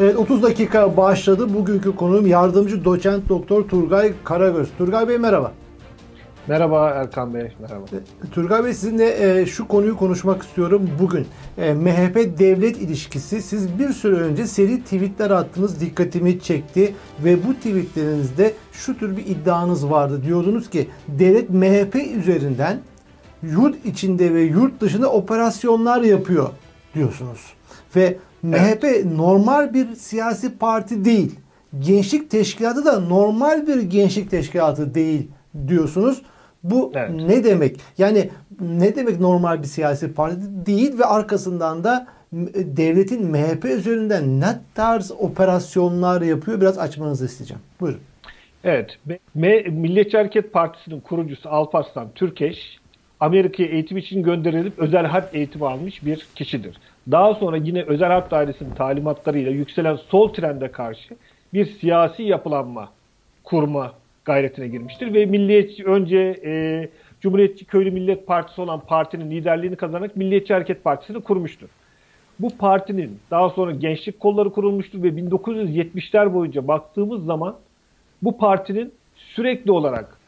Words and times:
Evet 0.00 0.16
30 0.16 0.42
dakika 0.42 0.96
başladı. 0.96 1.54
Bugünkü 1.54 1.96
konuğum 1.96 2.26
yardımcı 2.26 2.84
doçent 2.84 3.28
doktor 3.28 3.68
Turgay 3.68 4.12
Karagöz. 4.24 4.68
Turgay 4.78 5.08
Bey 5.08 5.18
merhaba. 5.18 5.52
Merhaba 6.46 6.90
Erkan 6.90 7.34
Bey, 7.34 7.52
merhaba. 7.60 7.84
E, 8.26 8.30
Turgay 8.30 8.64
Bey 8.64 8.74
sizinle 8.74 9.40
e, 9.40 9.46
şu 9.46 9.68
konuyu 9.68 9.96
konuşmak 9.96 10.42
istiyorum 10.42 10.90
bugün. 11.00 11.26
E, 11.58 11.74
MHP 11.74 12.38
devlet 12.38 12.76
ilişkisi 12.76 13.42
siz 13.42 13.78
bir 13.78 13.88
süre 13.88 14.16
önce 14.16 14.46
seri 14.46 14.82
tweetler 14.82 15.30
attınız 15.30 15.80
dikkatimi 15.80 16.40
çekti 16.40 16.94
ve 17.24 17.46
bu 17.46 17.54
tweetlerinizde 17.54 18.52
şu 18.72 18.98
tür 18.98 19.16
bir 19.16 19.26
iddianız 19.26 19.90
vardı. 19.90 20.22
Diyordunuz 20.24 20.70
ki 20.70 20.88
devlet 21.08 21.50
MHP 21.50 21.94
üzerinden 22.16 22.80
yurt 23.42 23.86
içinde 23.86 24.34
ve 24.34 24.42
yurt 24.42 24.80
dışında 24.80 25.12
operasyonlar 25.12 26.02
yapıyor 26.02 26.48
diyorsunuz. 26.94 27.40
Ve 27.96 28.16
MHP 28.42 28.84
evet. 28.84 29.04
normal 29.04 29.74
bir 29.74 29.94
siyasi 29.94 30.58
parti 30.58 31.04
değil. 31.04 31.38
Gençlik 31.78 32.30
teşkilatı 32.30 32.84
da 32.84 33.00
normal 33.00 33.66
bir 33.66 33.82
gençlik 33.82 34.30
teşkilatı 34.30 34.94
değil 34.94 35.28
diyorsunuz. 35.68 36.22
Bu 36.62 36.92
evet. 36.94 37.10
ne 37.10 37.44
demek? 37.44 37.76
Yani 37.98 38.30
ne 38.60 38.96
demek 38.96 39.20
normal 39.20 39.62
bir 39.62 39.66
siyasi 39.66 40.12
parti 40.12 40.66
değil 40.66 40.98
ve 40.98 41.04
arkasından 41.04 41.84
da 41.84 42.06
devletin 42.54 43.26
MHP 43.26 43.64
üzerinden 43.64 44.40
ne 44.40 44.58
tarz 44.74 45.12
operasyonlar 45.18 46.22
yapıyor 46.22 46.60
biraz 46.60 46.78
açmanızı 46.78 47.24
isteyeceğim. 47.24 47.62
Buyurun. 47.80 48.00
Evet. 48.64 48.98
Milliyetçi 49.34 50.16
Hareket 50.16 50.52
Partisi'nin 50.52 51.00
kurucusu 51.00 51.48
Alparslan 51.48 52.08
Türkeş 52.14 52.80
Amerika'ya 53.20 53.68
eğitim 53.68 53.96
için 53.96 54.22
gönderilip 54.22 54.78
özel 54.78 55.06
harp 55.06 55.34
eğitimi 55.34 55.66
almış 55.66 56.04
bir 56.04 56.26
kişidir. 56.34 56.76
Daha 57.10 57.34
sonra 57.34 57.56
yine 57.56 57.82
özel 57.82 58.08
harp 58.08 58.30
dairesinin 58.30 58.74
talimatlarıyla 58.74 59.50
yükselen 59.50 59.96
sol 59.96 60.32
trende 60.32 60.72
karşı 60.72 61.16
bir 61.54 61.66
siyasi 61.66 62.22
yapılanma 62.22 62.88
kurma 63.44 63.92
gayretine 64.24 64.68
girmiştir 64.68 65.14
ve 65.14 65.26
Milliyetçi 65.26 65.84
önce 65.84 66.40
e, 66.44 66.88
Cumhuriyetçi 67.20 67.64
Köylü 67.64 67.90
Millet 67.90 68.26
Partisi 68.26 68.60
olan 68.60 68.80
partinin 68.80 69.30
liderliğini 69.30 69.76
kazanarak 69.76 70.16
Milliyetçi 70.16 70.52
Hareket 70.54 70.84
Partisi'ni 70.84 71.20
kurmuştur. 71.20 71.68
Bu 72.38 72.56
partinin 72.58 73.18
daha 73.30 73.50
sonra 73.50 73.72
gençlik 73.72 74.20
kolları 74.20 74.52
kurulmuştur 74.52 75.02
ve 75.02 75.08
1970'ler 75.08 76.34
boyunca 76.34 76.68
baktığımız 76.68 77.24
zaman 77.24 77.56
bu 78.22 78.38
partinin 78.38 78.92
sürekli 79.16 79.72
olarak 79.72 80.18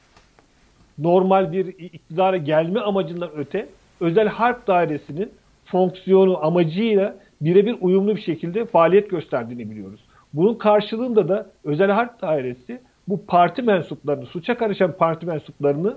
normal 0.98 1.52
bir 1.52 1.66
iktidara 1.66 2.36
gelme 2.36 2.80
amacından 2.80 3.30
öte 3.36 3.69
özel 4.00 4.28
harp 4.28 4.66
dairesinin 4.66 5.32
fonksiyonu 5.64 6.44
amacıyla 6.44 7.16
birebir 7.41 7.77
uyumlu 7.80 8.16
bir 8.16 8.20
şekilde 8.20 8.64
faaliyet 8.64 9.10
gösterdiğini 9.10 9.70
biliyoruz. 9.70 10.00
Bunun 10.32 10.54
karşılığında 10.54 11.28
da 11.28 11.46
özel 11.64 11.91
harp 11.91 12.22
dairesi 12.22 12.80
bu 13.08 13.27
parti 13.27 13.62
mensuplarını, 13.62 14.27
suça 14.27 14.58
karışan 14.58 14.92
parti 14.92 15.27
mensuplarını 15.27 15.96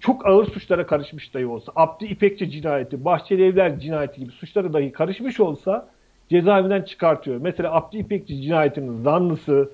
çok 0.00 0.26
ağır 0.26 0.44
suçlara 0.44 0.86
karışmış 0.86 1.34
dahi 1.34 1.46
olsa, 1.46 1.72
Abdi 1.76 2.04
İpekçi 2.04 2.50
cinayeti, 2.50 3.04
Bahçeli 3.04 3.44
Evler 3.44 3.80
cinayeti 3.80 4.20
gibi 4.20 4.32
suçlara 4.32 4.72
dahi 4.72 4.92
karışmış 4.92 5.40
olsa 5.40 5.88
cezaevinden 6.28 6.82
çıkartıyor. 6.82 7.40
Mesela 7.40 7.74
Abdi 7.74 7.98
İpekçi 7.98 8.42
cinayetinin 8.42 9.02
zanlısı 9.02 9.70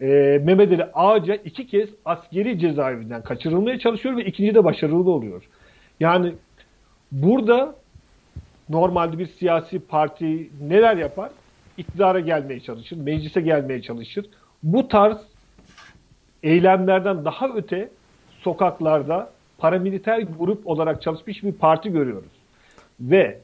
e, 0.00 0.06
Mehmet 0.44 0.72
Ali 0.72 0.84
Ağaca 0.94 1.34
iki 1.34 1.66
kez 1.66 1.88
askeri 2.04 2.58
cezaevinden 2.58 3.22
kaçırılmaya 3.22 3.78
çalışıyor 3.78 4.16
ve 4.16 4.24
ikinci 4.24 4.54
de 4.54 4.64
başarılı 4.64 5.10
oluyor. 5.10 5.44
Yani 6.00 6.32
burada 7.12 7.74
normalde 8.68 9.18
bir 9.18 9.26
siyasi 9.26 9.78
parti 9.78 10.50
neler 10.60 10.96
yapar? 10.96 11.30
İktidara 11.78 12.20
gelmeye 12.20 12.60
çalışır, 12.60 12.96
meclise 12.96 13.40
gelmeye 13.40 13.82
çalışır 13.82 14.26
bu 14.62 14.88
tarz 14.88 15.16
eylemlerden 16.42 17.24
daha 17.24 17.48
öte 17.48 17.90
sokaklarda 18.40 19.30
paramiliter 19.58 20.22
grup 20.38 20.66
olarak 20.66 21.02
çalışmış 21.02 21.42
bir 21.42 21.52
parti 21.52 21.92
görüyoruz. 21.92 22.32
Ve 23.00 23.38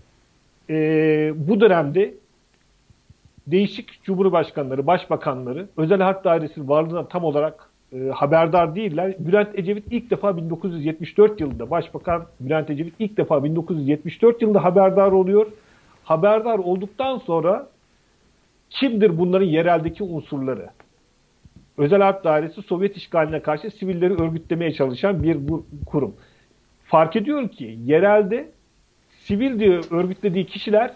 e, 0.70 0.76
bu 1.36 1.60
dönemde 1.60 2.14
değişik 3.46 4.04
cumhurbaşkanları, 4.04 4.86
başbakanları 4.86 5.68
özel 5.76 6.00
harp 6.00 6.24
dairesi 6.24 6.68
varlığından 6.68 7.08
tam 7.08 7.24
olarak 7.24 7.70
e, 7.92 8.08
haberdar 8.08 8.74
değiller. 8.74 9.14
Bülent 9.18 9.58
Ecevit 9.58 9.84
ilk 9.90 10.10
defa 10.10 10.36
1974 10.36 11.40
yılında, 11.40 11.70
Başbakan 11.70 12.26
Bülent 12.40 12.70
Ecevit 12.70 12.94
ilk 12.98 13.16
defa 13.16 13.44
1974 13.44 14.42
yılında 14.42 14.64
haberdar 14.64 15.12
oluyor. 15.12 15.46
Haberdar 16.04 16.58
olduktan 16.58 17.18
sonra 17.18 17.68
kimdir 18.70 19.18
bunların 19.18 19.46
yereldeki 19.46 20.04
unsurları? 20.04 20.70
Özel 21.78 22.02
Harp 22.02 22.24
Dairesi 22.24 22.62
Sovyet 22.62 22.96
işgaline 22.96 23.42
karşı 23.42 23.70
sivilleri 23.70 24.22
örgütlemeye 24.22 24.72
çalışan 24.72 25.22
bir 25.22 25.38
kurum. 25.86 26.14
Fark 26.84 27.16
ediyor 27.16 27.48
ki 27.48 27.78
yerelde 27.84 28.50
sivil 29.18 29.60
diye 29.60 29.80
örgütlediği 29.90 30.46
kişiler 30.46 30.90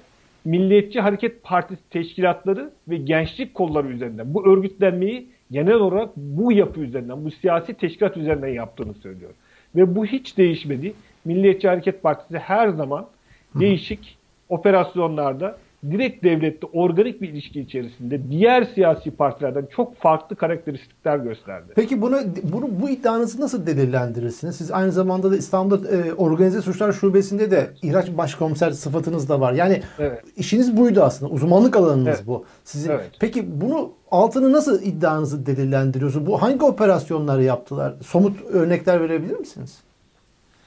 Milliyetçi 0.45 1.01
Hareket 1.01 1.43
Partisi 1.43 1.89
teşkilatları 1.91 2.71
ve 2.89 2.97
gençlik 2.97 3.55
kolları 3.55 3.89
üzerinden 3.89 4.35
bu 4.35 4.47
örgütlenmeyi 4.47 5.29
genel 5.51 5.75
olarak 5.75 6.17
bu 6.17 6.53
yapı 6.53 6.81
üzerinden, 6.81 7.25
bu 7.25 7.31
siyasi 7.31 7.75
teşkilat 7.75 8.17
üzerinden 8.17 8.49
yaptığını 8.49 8.95
söylüyor. 8.95 9.31
Ve 9.77 9.97
bu 9.97 10.07
hiç 10.07 10.39
değişmedi. 10.39 10.95
Milliyetçi 11.25 11.69
Hareket 11.69 12.03
Partisi 12.03 12.39
her 12.39 12.69
zaman 12.69 13.07
değişik 13.55 14.19
operasyonlarda 14.49 15.59
direkt 15.91 16.25
devlette 16.25 16.67
organik 16.73 17.23
bir 17.23 17.29
ilişki 17.29 17.61
içerisinde 17.61 18.31
diğer 18.31 18.65
siyasi 18.75 19.11
partilerden 19.11 19.67
çok 19.77 19.97
farklı 19.97 20.37
karakteristikler 20.37 21.17
gösterdi. 21.17 21.73
Peki 21.77 22.03
bunu, 22.03 22.17
bunu 22.43 22.69
bu 22.83 22.91
iddianızı 22.91 23.41
nasıl 23.41 23.67
delillendirirsiniz? 23.67 24.57
Siz 24.57 24.71
aynı 24.71 24.93
zamanda 24.93 25.31
da 25.31 25.37
İstanbul'da 25.37 25.89
e, 25.89 26.13
Organize 26.13 26.63
Suçlar 26.63 26.93
Şubesi'nde 26.93 27.51
de 27.51 27.71
ihraç 27.83 28.09
başkomiser 28.17 28.71
sıfatınız 28.71 29.29
da 29.29 29.41
var. 29.41 29.53
Yani 29.53 29.83
evet. 29.99 30.23
işiniz 30.37 30.77
buydu 30.77 31.03
aslında. 31.03 31.33
Uzmanlık 31.33 31.77
alanınız 31.77 32.09
evet. 32.09 32.27
bu. 32.27 32.45
Sizin. 32.65 32.91
Evet. 32.91 33.11
Peki 33.21 33.61
bunu 33.61 33.93
altını 34.11 34.53
nasıl 34.53 34.83
iddianızı 34.83 35.47
delillendiriyorsunuz? 35.47 36.27
Bu 36.27 36.43
hangi 36.43 36.65
operasyonları 36.65 37.43
yaptılar? 37.43 37.95
Somut 38.03 38.43
örnekler 38.43 39.01
verebilir 39.01 39.37
misiniz? 39.37 39.81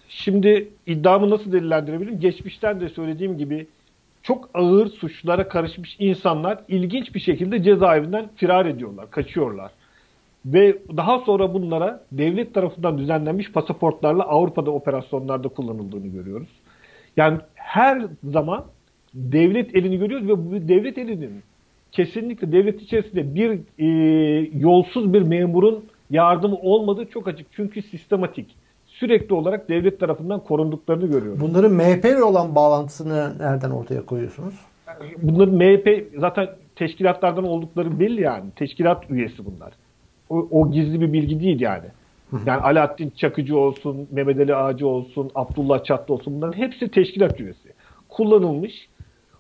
Şimdi 0.10 0.70
iddiamı 0.86 1.30
nasıl 1.30 1.52
delillendirebilirim? 1.52 2.20
Geçmişten 2.20 2.82
de 2.82 2.90
söylediğim 2.90 3.38
gibi 3.38 3.68
çok 4.24 4.50
ağır 4.54 4.88
suçlara 4.88 5.48
karışmış 5.48 5.96
insanlar 6.00 6.64
ilginç 6.68 7.16
bir 7.16 7.20
şekilde 7.20 7.64
cezaevinden 7.64 8.30
firar 8.36 8.66
ediyorlar, 8.66 9.12
kaçıyorlar. 9.12 9.72
Ve 10.46 10.78
daha 10.98 11.20
sonra 11.20 11.54
bunlara 11.54 12.04
devlet 12.12 12.54
tarafından 12.54 12.98
düzenlenmiş 12.98 13.52
pasaportlarla 13.52 14.24
Avrupa'da 14.24 14.72
operasyonlarda 14.72 15.48
kullanıldığını 15.48 16.08
görüyoruz. 16.08 16.48
Yani 17.18 17.38
her 17.56 18.06
zaman 18.24 18.66
devlet 19.14 19.76
elini 19.76 19.98
görüyoruz 19.98 20.28
ve 20.28 20.38
bu 20.38 20.68
devlet 20.68 20.98
elinin 20.98 21.44
kesinlikle 21.92 22.52
devlet 22.52 22.82
içerisinde 22.82 23.36
bir 23.36 23.60
e, 23.80 23.88
yolsuz 24.60 25.14
bir 25.14 25.22
memurun 25.22 25.86
yardımı 26.10 26.56
olmadığı 26.56 27.06
çok 27.06 27.28
açık. 27.28 27.48
Çünkü 27.52 27.82
sistematik 27.82 28.56
sürekli 28.88 29.34
olarak 29.36 29.70
devlet 29.70 30.00
tarafından 30.00 30.40
korunduklarını 30.44 31.08
görüyoruz. 31.08 31.42
Bunların 31.42 31.72
MHP 31.72 32.06
ile 32.06 32.24
olan 32.24 32.56
bağlantısını 32.56 33.40
nereden 33.40 33.70
ortaya 33.70 34.06
koyuyorsunuz? 34.06 34.56
Bunların 35.22 35.56
MHP 35.56 36.08
zaten 36.18 36.50
teşkilatlardan 36.76 37.44
oldukları 37.44 38.00
belli 38.00 38.22
yani. 38.22 38.52
Teşkilat 38.56 39.12
üyesi 39.12 39.46
bunlar. 39.46 39.74
O, 40.30 40.48
o 40.52 40.72
gizli 40.72 41.02
bir 41.02 41.14
bilgi 41.14 41.40
değil 41.40 41.62
yani. 41.62 41.86
Yani 42.46 42.62
Alaaddin 42.62 43.10
Çakıcı 43.10 43.58
olsun, 43.58 44.08
Mehmet 44.12 44.40
Ali 44.40 44.56
Ağacı 44.56 44.88
olsun, 44.88 45.32
Abdullah 45.36 45.84
Çatlı 45.84 46.14
olsun 46.14 46.36
bunların 46.36 46.58
hepsi 46.58 46.92
teşkilat 46.92 47.40
üyesi. 47.40 47.74
Kullanılmış. 48.10 48.89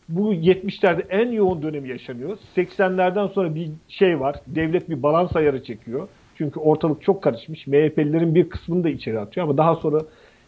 Bu 0.10 0.34
70'lerde 0.34 1.02
en 1.10 1.32
yoğun 1.32 1.62
dönemi 1.62 1.90
yaşanıyor. 1.90 2.38
80'lerden 2.56 3.28
sonra 3.28 3.56
bir 3.56 3.70
şey 3.88 4.20
var. 4.20 4.36
Devlet 4.48 4.90
bir 4.90 5.04
balans 5.04 5.36
ayarı 5.36 5.64
çekiyor. 5.64 6.08
Çünkü 6.36 6.60
ortalık 6.60 7.02
çok 7.02 7.24
karışmış. 7.24 7.68
MHP'lilerin 7.68 8.36
bir 8.36 8.50
kısmını 8.50 8.84
da 8.84 8.90
içeri 8.90 9.20
atıyor 9.20 9.48
ama 9.48 9.58
daha 9.58 9.76
sonra 9.76 10.00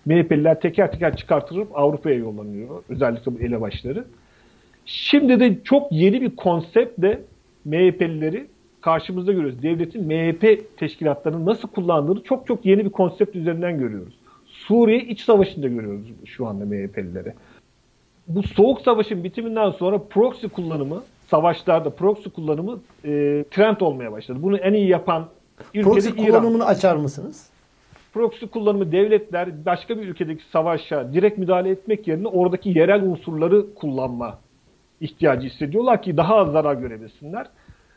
MHP'liler 0.05 0.61
teker 0.61 0.91
teker 0.91 1.15
çıkartılıp 1.15 1.67
Avrupa'ya 1.73 2.15
yollanıyor. 2.15 2.83
Özellikle 2.89 3.35
bu 3.35 3.39
elebaşları. 3.39 4.05
Şimdi 4.85 5.39
de 5.39 5.63
çok 5.63 5.91
yeni 5.91 6.21
bir 6.21 6.35
konseptle 6.35 7.21
MHP'lileri 7.65 8.47
karşımızda 8.81 9.31
görüyoruz. 9.31 9.63
Devletin 9.63 10.07
MHP 10.07 10.77
teşkilatlarını 10.77 11.45
nasıl 11.45 11.67
kullandığını 11.67 12.23
çok 12.23 12.47
çok 12.47 12.65
yeni 12.65 12.85
bir 12.85 12.89
konsept 12.89 13.35
üzerinden 13.35 13.79
görüyoruz. 13.79 14.13
Suriye 14.45 14.99
iç 14.99 15.21
savaşında 15.21 15.67
görüyoruz 15.67 16.07
şu 16.25 16.47
anda 16.47 16.65
MHP'lileri. 16.65 17.33
Bu 18.35 18.43
soğuk 18.43 18.81
savaşın 18.81 19.23
bitiminden 19.23 19.71
sonra 19.71 19.99
proxy 20.09 20.47
kullanımı, 20.47 21.03
savaşlarda 21.27 21.89
proxy 21.89 22.29
kullanımı 22.29 22.79
e, 23.05 23.09
trend 23.51 23.81
olmaya 23.81 24.11
başladı. 24.11 24.39
Bunu 24.41 24.57
en 24.57 24.73
iyi 24.73 24.87
yapan 24.87 25.27
Proxy 25.73 26.09
kullanımını 26.09 26.65
açar 26.65 26.95
mısınız? 26.95 27.49
Proxy 28.13 28.45
kullanımı 28.45 28.91
devletler 28.91 29.65
başka 29.65 29.97
bir 29.97 30.07
ülkedeki 30.07 30.43
savaşa 30.43 31.13
direkt 31.13 31.37
müdahale 31.37 31.69
etmek 31.69 32.07
yerine 32.07 32.27
oradaki 32.27 32.69
yerel 32.69 33.03
unsurları 33.03 33.73
kullanma 33.73 34.39
ihtiyacı 35.01 35.47
hissediyorlar 35.47 36.01
ki 36.01 36.17
daha 36.17 36.35
az 36.35 36.51
zarar 36.51 36.75
görebilsinler. 36.75 37.47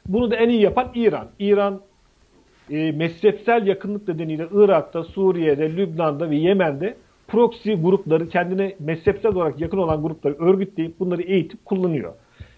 Bunu 0.07 0.31
da 0.31 0.37
en 0.37 0.49
iyi 0.49 0.61
yapan 0.61 0.91
İran. 0.95 1.29
İran 1.39 1.81
e, 2.71 2.93
mezhepsel 2.93 3.67
yakınlık 3.67 4.09
nedeniyle 4.09 4.49
Irak'ta, 4.53 5.05
Suriye'de, 5.05 5.77
Lübnan'da 5.77 6.31
ve 6.31 6.37
Yemen'de 6.37 6.97
proxy 7.29 7.73
grupları 7.73 8.29
kendine 8.29 8.75
mezhepsel 8.79 9.33
olarak 9.33 9.61
yakın 9.61 9.79
olan 9.79 10.03
grupları 10.03 10.35
örgütleyip 10.35 11.01
bunları 11.01 11.23
eğitip 11.23 11.65
kullanıyor. 11.65 12.13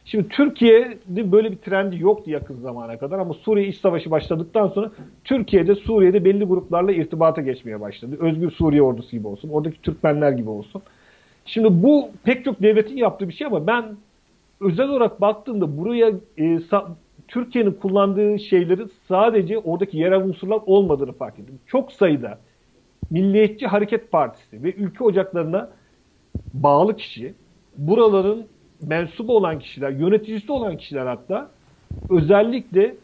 Şimdi 0.05 0.29
Türkiye'de 0.29 1.33
böyle 1.33 1.53
bir 1.53 1.57
trendi 1.57 2.03
yoktu 2.03 2.31
yakın 2.31 2.61
zamana 2.61 2.99
kadar 2.99 3.19
ama 3.19 3.35
Suriye 3.35 3.69
iç 3.69 3.77
savaşı 3.77 4.11
başladıktan 4.11 4.69
sonra 4.69 4.91
Türkiye'de 5.25 5.75
Suriye'de 5.75 6.25
belli 6.25 6.45
gruplarla 6.45 6.93
irtibata 6.93 7.41
geçmeye 7.41 7.81
başladı. 7.81 8.17
Özgür 8.21 8.51
Suriye 8.51 8.83
ordusu 8.83 9.11
gibi 9.11 9.27
olsun, 9.27 9.49
oradaki 9.49 9.83
Türkmenler 9.83 10.33
gibi 10.33 10.51
olsun. 10.51 10.83
Şimdi 11.47 11.83
bu 11.83 12.09
pek 12.25 12.45
çok 12.45 12.63
devletin 12.63 12.97
yaptığı 12.97 13.29
bir 13.29 13.35
şey 13.35 13.47
ama 13.47 13.67
ben 13.67 13.85
özel 14.61 14.89
olarak 14.89 15.21
baktığımda 15.21 15.79
buraya 15.79 16.13
e, 16.39 16.59
Türkiye'nin 17.29 17.73
kullandığı 17.73 18.39
şeyleri 18.39 18.83
sadece 19.09 19.59
oradaki 19.59 19.99
yerel 19.99 20.21
unsurlar 20.21 20.61
olmadığını 20.67 21.13
fark 21.13 21.39
ettim. 21.39 21.59
Çok 21.67 21.93
sayıda 21.93 22.39
Milliyetçi 23.11 23.67
Hareket 23.67 24.13
Partisi 24.13 24.63
ve 24.63 24.75
ülke 24.75 25.05
ocaklarına 25.05 25.71
bağlı 26.55 26.97
kişi, 26.97 27.35
buraların 27.77 28.47
mensubu 28.83 29.37
olan 29.37 29.59
kişiler, 29.59 29.91
yöneticisi 29.91 30.53
olan 30.53 30.77
kişiler 30.77 31.07
hatta 31.07 31.51
özellikle 32.11 32.95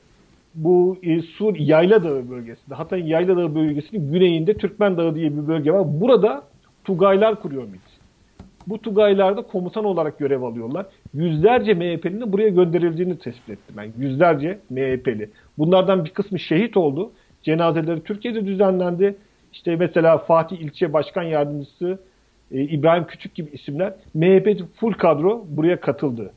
bu 0.55 0.97
e, 1.03 1.23
Sur 1.23 1.57
Yayla 1.57 2.05
Dağı 2.05 2.31
bölgesinde, 2.31 2.75
hatta 2.75 2.97
Yayla 2.97 3.37
Dağı 3.37 3.55
bölgesinin 3.55 4.13
güneyinde 4.13 4.55
Türkmen 4.55 4.97
Dağı 4.97 5.15
diye 5.15 5.33
bir 5.33 5.49
bölge 5.49 5.73
var. 5.73 6.01
Burada 6.01 6.43
Tugaylar 6.85 7.41
kuruyor 7.41 7.63
MİT. 7.63 8.03
Bu 8.67 8.79
Tugaylarda 8.79 9.43
komutan 9.43 9.85
olarak 9.85 10.19
görev 10.19 10.43
alıyorlar. 10.43 10.87
Yüzlerce 11.15 11.75
MHP'linin 11.75 12.33
buraya 12.33 12.49
gönderildiğini 12.49 13.19
tespit 13.19 13.51
ettim 13.51 13.75
ben. 13.77 13.93
Yüzlerce 13.99 14.59
MHP'li. 14.71 15.31
Bunlardan 15.59 16.05
bir 16.05 16.11
kısmı 16.11 16.39
şehit 16.39 16.77
oldu. 16.77 17.13
Cenazeleri 17.43 18.03
Türkiye'de 18.03 18.47
düzenlendi. 18.47 19.17
İşte 19.53 19.77
mesela 19.77 20.19
Fatih 20.19 20.57
İlçe 20.59 20.93
Başkan 20.93 21.23
Yardımcısı 21.23 21.99
e, 22.51 22.61
İbrahim 22.61 23.07
Küçük 23.07 23.35
gibi 23.35 23.51
isimler 23.51 23.95
MHP 24.15 24.61
full 24.77 24.93
kadro 24.93 25.45
buraya 25.49 25.81
katıldı. 25.81 26.33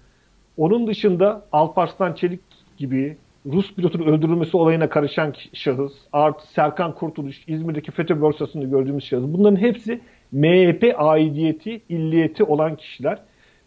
Onun 0.58 0.88
dışında 0.88 1.46
Alparslan 1.52 2.14
Çelik 2.14 2.42
gibi 2.78 3.18
Rus 3.46 3.74
pilotun 3.76 4.00
öldürülmesi 4.00 4.58
olayına 4.58 4.90
karışan 4.90 5.34
şahıs, 5.54 5.94
artı 6.14 6.48
Serkan 6.48 6.96
Kurtuluş, 6.96 7.44
İzmir'deki 7.48 7.92
FETÖ 7.92 8.22
borsasında 8.22 8.66
gördüğümüz 8.66 9.04
şahıs. 9.04 9.24
Bunların 9.28 9.62
hepsi 9.62 10.02
MHP 10.32 10.96
aidiyeti, 10.98 11.82
illiyeti 11.90 12.44
olan 12.44 12.76
kişiler 12.76 13.20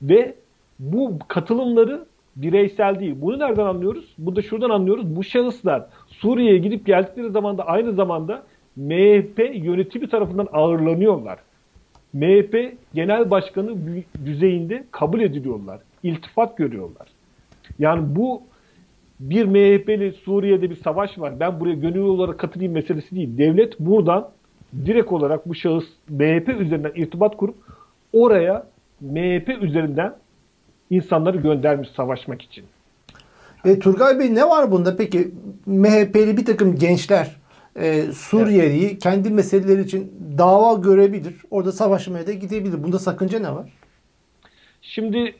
ve 0.03 0.35
bu 0.79 1.19
katılımları 1.29 2.07
bireysel 2.37 3.01
değil. 3.01 3.15
Bunu 3.17 3.39
nereden 3.39 3.65
anlıyoruz? 3.65 4.15
Bu 4.19 4.37
da 4.37 4.43
şuradan 4.43 4.71
anlıyoruz. 4.71 5.17
Bu 5.17 5.25
şahıslar 5.25 5.87
Suriye'ye 6.09 6.59
gidip 6.59 6.87
geldikleri 6.87 7.31
zaman 7.31 7.59
da 7.59 7.67
aynı 7.67 7.93
zamanda 7.93 8.43
MHP 8.79 9.51
yönetimi 9.55 10.09
tarafından 10.09 10.49
ağırlanıyorlar. 10.53 11.39
MHP 12.13 12.75
genel 12.95 13.31
başkanı 13.31 13.77
düzeyinde 14.25 14.85
kabul 14.91 15.21
ediliyorlar. 15.21 15.81
İltifat 16.03 16.57
görüyorlar. 16.57 17.09
Yani 17.79 18.17
bu 18.17 18.43
bir 19.21 19.45
MHP'li 19.45 20.13
Suriye'de 20.13 20.71
bir 20.71 20.77
savaş 20.77 21.19
var. 21.19 21.41
Ben 21.41 21.61
buraya 21.61 21.75
gönüllü 21.75 22.01
olarak 22.01 22.39
katılayım 22.39 22.73
meselesi 22.73 23.17
değil. 23.17 23.39
Devlet 23.39 23.81
buradan 23.81 24.31
direkt 24.87 25.13
olarak 25.13 25.49
bu 25.49 25.55
şahıs 25.55 25.85
MHP 26.09 26.49
üzerinden 26.49 26.93
irtibat 26.95 27.37
kurup 27.37 27.55
oraya 28.13 28.67
MHP 29.01 29.49
üzerinden 29.61 30.15
insanları 30.91 31.37
göndermiş 31.37 31.89
savaşmak 31.89 32.43
için. 32.43 32.65
E, 33.65 33.79
Turgay 33.79 34.19
Bey 34.19 34.35
ne 34.35 34.49
var 34.49 34.71
bunda? 34.71 34.97
Peki 34.97 35.31
MHP'li 35.67 36.37
bir 36.37 36.45
takım 36.45 36.77
gençler 36.79 37.37
e, 37.79 38.13
Suriye'yi 38.13 38.87
evet. 38.87 39.03
kendi 39.03 39.31
meseleleri 39.31 39.81
için 39.81 40.13
dava 40.39 40.81
görebilir. 40.81 41.35
Orada 41.51 41.73
savaşmaya 41.73 42.27
da 42.27 42.33
gidebilir. 42.33 42.83
Bunda 42.83 42.99
sakınca 42.99 43.39
ne 43.39 43.55
var? 43.55 43.73
Şimdi 44.83 45.35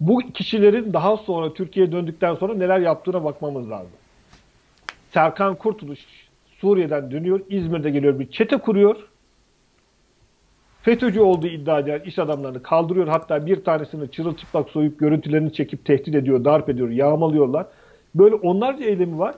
bu 0.00 0.18
kişilerin 0.34 0.92
daha 0.92 1.16
sonra 1.16 1.54
Türkiye'ye 1.54 1.92
döndükten 1.92 2.34
sonra 2.34 2.54
neler 2.54 2.78
yaptığına 2.78 3.24
bakmamız 3.24 3.70
lazım. 3.70 3.92
Serkan 5.14 5.54
Kurtuluş 5.54 6.00
Suriye'den 6.60 7.10
dönüyor. 7.10 7.40
İzmir'de 7.48 7.90
geliyor 7.90 8.18
bir 8.18 8.30
çete 8.30 8.56
kuruyor. 8.56 8.96
FETÖ'cü 10.82 11.20
olduğu 11.20 11.46
iddia 11.46 11.78
eden 11.78 12.00
iş 12.00 12.18
adamlarını 12.18 12.62
kaldırıyor. 12.62 13.08
Hatta 13.08 13.46
bir 13.46 13.64
tanesini 13.64 14.10
çırılçıplak 14.10 14.70
soyup 14.70 14.98
görüntülerini 14.98 15.52
çekip 15.52 15.84
tehdit 15.84 16.14
ediyor, 16.14 16.44
darp 16.44 16.68
ediyor, 16.68 16.88
yağmalıyorlar. 16.88 17.66
Böyle 18.14 18.34
onlarca 18.34 18.84
eylemi 18.84 19.18
var. 19.18 19.34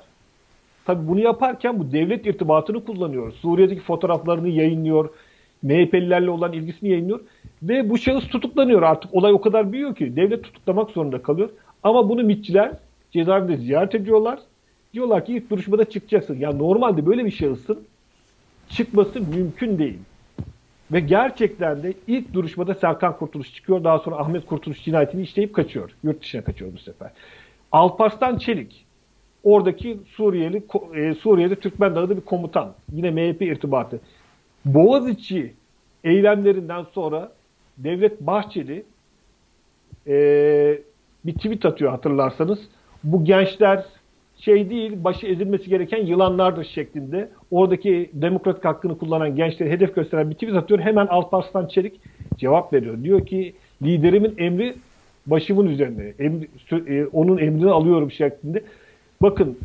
Tabi 0.88 1.08
bunu 1.08 1.20
yaparken 1.20 1.78
bu 1.78 1.92
devlet 1.92 2.26
irtibatını 2.26 2.84
kullanıyor. 2.84 3.32
Suriye'deki 3.32 3.80
fotoğraflarını 3.80 4.48
yayınlıyor. 4.48 5.10
MHP'lilerle 5.62 6.30
olan 6.30 6.52
ilgisini 6.52 6.88
yayınlıyor. 6.88 7.20
Ve 7.62 7.90
bu 7.90 7.98
şahıs 7.98 8.28
tutuklanıyor 8.28 8.82
artık. 8.82 9.14
Olay 9.14 9.32
o 9.32 9.40
kadar 9.40 9.72
büyüyor 9.72 9.94
ki 9.94 10.16
devlet 10.16 10.44
tutuklamak 10.44 10.90
zorunda 10.90 11.22
kalıyor. 11.22 11.50
Ama 11.82 12.08
bunu 12.08 12.22
mitçiler 12.22 12.72
cezaevinde 13.10 13.56
ziyaret 13.56 13.94
ediyorlar. 13.94 14.38
Diyorlar 14.94 15.24
ki 15.24 15.32
ilk 15.36 15.50
duruşmada 15.50 15.84
çıkacaksın. 15.84 16.36
Ya 16.38 16.52
normalde 16.52 17.06
böyle 17.06 17.24
bir 17.24 17.30
şahısın 17.30 17.78
çıkması 18.68 19.20
mümkün 19.20 19.78
değil. 19.78 19.98
Ve 20.92 21.00
gerçekten 21.00 21.82
de 21.82 21.94
ilk 22.06 22.34
duruşmada 22.34 22.74
Serkan 22.74 23.16
Kurtuluş 23.16 23.54
çıkıyor. 23.54 23.84
Daha 23.84 23.98
sonra 23.98 24.16
Ahmet 24.16 24.46
Kurtuluş 24.46 24.84
cinayetini 24.84 25.22
işleyip 25.22 25.54
kaçıyor. 25.54 25.90
Yurt 26.02 26.22
dışına 26.22 26.44
kaçıyor 26.44 26.72
bu 26.72 26.78
sefer. 26.78 27.10
Alparslan 27.72 28.38
Çelik 28.38 28.87
oradaki 29.54 29.98
Suriyeli 30.06 30.62
e, 30.94 31.14
Suriye'de 31.14 31.56
Türkmen 31.56 31.94
Dağı'da 31.94 32.16
bir 32.16 32.20
komutan. 32.20 32.74
Yine 32.92 33.10
MHP 33.10 33.42
irtibatı. 33.42 34.00
Boğaziçi 34.64 35.54
eylemlerinden 36.04 36.82
sonra 36.94 37.32
Devlet 37.78 38.20
Bahçeli 38.20 38.84
e, 40.06 40.14
bir 41.24 41.34
tweet 41.34 41.64
atıyor 41.64 41.90
hatırlarsanız. 41.90 42.58
Bu 43.04 43.24
gençler 43.24 43.84
şey 44.38 44.70
değil, 44.70 45.04
başı 45.04 45.26
ezilmesi 45.26 45.70
gereken 45.70 46.06
yılanlardır 46.06 46.64
şeklinde. 46.64 47.28
Oradaki 47.50 48.10
demokratik 48.12 48.64
hakkını 48.64 48.98
kullanan 48.98 49.36
gençleri 49.36 49.70
hedef 49.70 49.94
gösteren 49.94 50.30
bir 50.30 50.34
tweet 50.34 50.54
atıyor. 50.54 50.80
Hemen 50.80 51.06
Alparslan 51.06 51.66
Çelik 51.66 52.00
cevap 52.36 52.72
veriyor. 52.72 53.02
Diyor 53.04 53.26
ki 53.26 53.54
liderimin 53.82 54.34
emri 54.38 54.74
başımın 55.26 55.66
üzerinde. 55.66 56.14
Emri, 56.18 56.48
e, 56.88 57.06
onun 57.06 57.38
emrini 57.38 57.70
alıyorum 57.70 58.10
şeklinde. 58.10 58.62
Bakın 59.22 59.58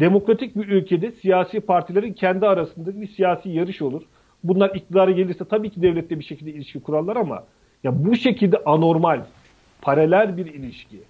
demokratik 0.00 0.56
bir 0.56 0.68
ülkede 0.68 1.10
siyasi 1.12 1.60
partilerin 1.60 2.12
kendi 2.12 2.46
arasında 2.46 3.00
bir 3.00 3.06
siyasi 3.06 3.50
yarış 3.50 3.82
olur. 3.82 4.02
Bunlar 4.44 4.74
iktidara 4.74 5.10
gelirse 5.10 5.44
tabii 5.44 5.70
ki 5.70 5.82
devlette 5.82 6.18
bir 6.18 6.24
şekilde 6.24 6.50
ilişki 6.50 6.80
kurarlar 6.80 7.16
ama 7.16 7.44
ya 7.84 8.04
bu 8.04 8.16
şekilde 8.16 8.56
anormal, 8.66 9.24
paralel 9.82 10.36
bir 10.36 10.46
ilişki, 10.46 11.00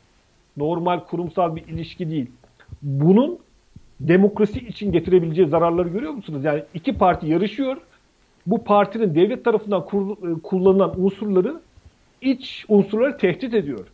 normal 0.56 1.00
kurumsal 1.00 1.56
bir 1.56 1.66
ilişki 1.66 2.10
değil. 2.10 2.30
Bunun 2.82 3.38
demokrasi 4.00 4.58
için 4.58 4.92
getirebileceği 4.92 5.48
zararları 5.48 5.88
görüyor 5.88 6.12
musunuz? 6.12 6.44
Yani 6.44 6.62
iki 6.74 6.92
parti 6.92 7.26
yarışıyor. 7.26 7.76
Bu 8.46 8.64
partinin 8.64 9.14
devlet 9.14 9.44
tarafından 9.44 9.84
kur, 9.84 10.16
kullanılan 10.42 11.00
unsurları 11.00 11.60
iç 12.20 12.64
unsurları 12.68 13.18
tehdit 13.18 13.54
ediyor 13.54 13.86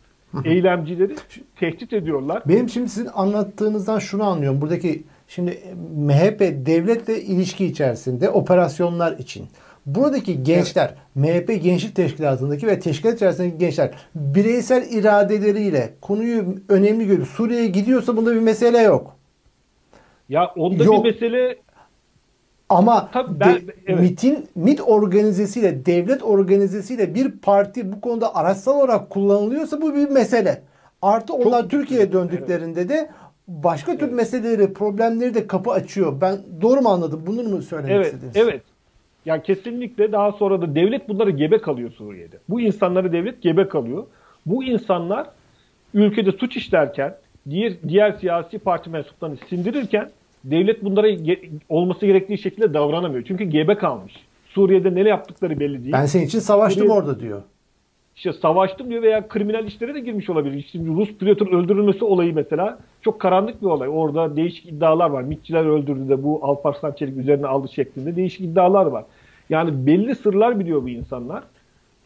eylemcileri 0.45 1.15
tehdit 1.55 1.93
ediyorlar. 1.93 2.43
Benim 2.45 2.69
şimdi 2.69 2.89
sizin 2.89 3.09
anlattığınızdan 3.13 3.99
şunu 3.99 4.23
anlıyorum. 4.23 4.61
Buradaki 4.61 5.03
şimdi 5.27 5.59
MHP 5.95 6.39
devletle 6.65 7.21
ilişki 7.21 7.65
içerisinde 7.65 8.29
operasyonlar 8.29 9.17
için. 9.17 9.47
Buradaki 9.85 10.43
gençler, 10.43 10.95
evet. 11.15 11.47
MHP 11.47 11.63
Gençlik 11.63 11.95
Teşkilatı'ndaki 11.95 12.67
ve 12.67 12.79
teşkilat 12.79 13.15
içerisindeki 13.15 13.57
gençler 13.57 13.91
bireysel 14.15 14.91
iradeleriyle 14.91 15.93
konuyu 16.01 16.45
önemli 16.69 17.07
görüyor. 17.07 17.27
Suriye'ye 17.27 17.67
gidiyorsa 17.67 18.17
bunda 18.17 18.35
bir 18.35 18.39
mesele 18.39 18.77
yok. 18.77 19.15
Ya 20.29 20.47
onda 20.55 20.83
yok. 20.83 21.05
bir 21.05 21.11
mesele 21.11 21.55
ama 22.73 23.09
Tabii 23.13 23.39
ben, 23.39 23.55
de, 23.55 23.75
evet. 23.87 23.99
MIT'in 23.99 24.47
MIT 24.55 24.81
organizesiyle, 24.81 25.85
devlet 25.85 26.23
organizesiyle 26.23 27.15
bir 27.15 27.31
parti 27.31 27.91
bu 27.91 28.01
konuda 28.01 28.35
araçsal 28.35 28.79
olarak 28.79 29.09
kullanılıyorsa 29.09 29.81
bu 29.81 29.95
bir 29.95 30.09
mesele. 30.09 30.61
Artı 31.01 31.33
onlar 31.33 31.61
Çok 31.61 31.71
Türkiye'ye 31.71 32.11
döndüklerinde 32.11 32.81
evet. 32.81 32.89
de 32.89 33.09
başka 33.47 33.91
evet. 33.91 34.01
tür 34.01 34.11
meseleleri, 34.11 34.73
problemleri 34.73 35.33
de 35.33 35.47
kapı 35.47 35.71
açıyor. 35.71 36.21
Ben 36.21 36.37
doğru 36.61 36.81
mu 36.81 36.89
anladım? 36.89 37.23
Bunu 37.27 37.43
mu 37.43 37.61
söylemek 37.61 37.95
evet, 37.95 38.05
istediniz? 38.05 38.35
Evet. 38.35 38.61
Yani 39.25 39.43
kesinlikle 39.43 40.11
daha 40.11 40.31
sonra 40.31 40.61
da 40.61 40.75
devlet 40.75 41.09
bunları 41.09 41.29
gebe 41.31 41.57
kalıyor 41.57 41.91
Suriye'de. 41.91 42.37
Bu 42.49 42.61
insanları 42.61 43.11
devlet 43.11 43.41
gebe 43.41 43.67
kalıyor. 43.67 44.03
Bu 44.45 44.63
insanlar 44.63 45.27
ülkede 45.93 46.31
suç 46.31 46.57
işlerken, 46.57 47.15
diğer 47.49 47.73
diğer 47.87 48.11
siyasi 48.11 48.59
parti 48.59 48.89
mensuplarını 48.89 49.37
sindirirken 49.49 50.09
devlet 50.43 50.83
bunlara 50.83 51.09
ge- 51.09 51.49
olması 51.69 52.05
gerektiği 52.05 52.37
şekilde 52.37 52.73
davranamıyor. 52.73 53.23
Çünkü 53.23 53.43
gebe 53.43 53.75
kalmış. 53.75 54.13
Suriye'de 54.45 54.95
ne 54.95 55.09
yaptıkları 55.09 55.59
belli 55.59 55.83
değil. 55.83 55.93
Ben 55.93 56.05
senin 56.05 56.25
için 56.25 56.39
savaştım 56.39 56.83
Suriye... 56.83 56.99
orada 56.99 57.19
diyor. 57.19 57.41
işte 58.15 58.33
savaştım 58.33 58.89
diyor 58.89 59.01
veya 59.01 59.27
kriminal 59.27 59.65
işlere 59.67 59.93
de 59.95 59.99
girmiş 59.99 60.29
olabilir. 60.29 60.65
Şimdi 60.71 60.89
Rus 60.89 61.13
pilotun 61.17 61.45
öldürülmesi 61.47 62.05
olayı 62.05 62.35
mesela 62.35 62.79
çok 63.01 63.19
karanlık 63.19 63.61
bir 63.61 63.67
olay. 63.67 63.89
Orada 63.91 64.35
değişik 64.35 64.65
iddialar 64.65 65.09
var. 65.09 65.21
MİT'çiler 65.23 65.65
öldürdü 65.65 66.09
de 66.09 66.23
bu 66.23 66.39
Alparslan 66.41 66.91
Çelik 66.91 67.17
üzerine 67.17 67.47
aldı 67.47 67.67
şeklinde 67.73 68.15
değişik 68.15 68.41
iddialar 68.41 68.85
var. 68.85 69.03
Yani 69.49 69.85
belli 69.87 70.15
sırlar 70.15 70.59
biliyor 70.59 70.83
bu 70.83 70.89
insanlar. 70.89 71.43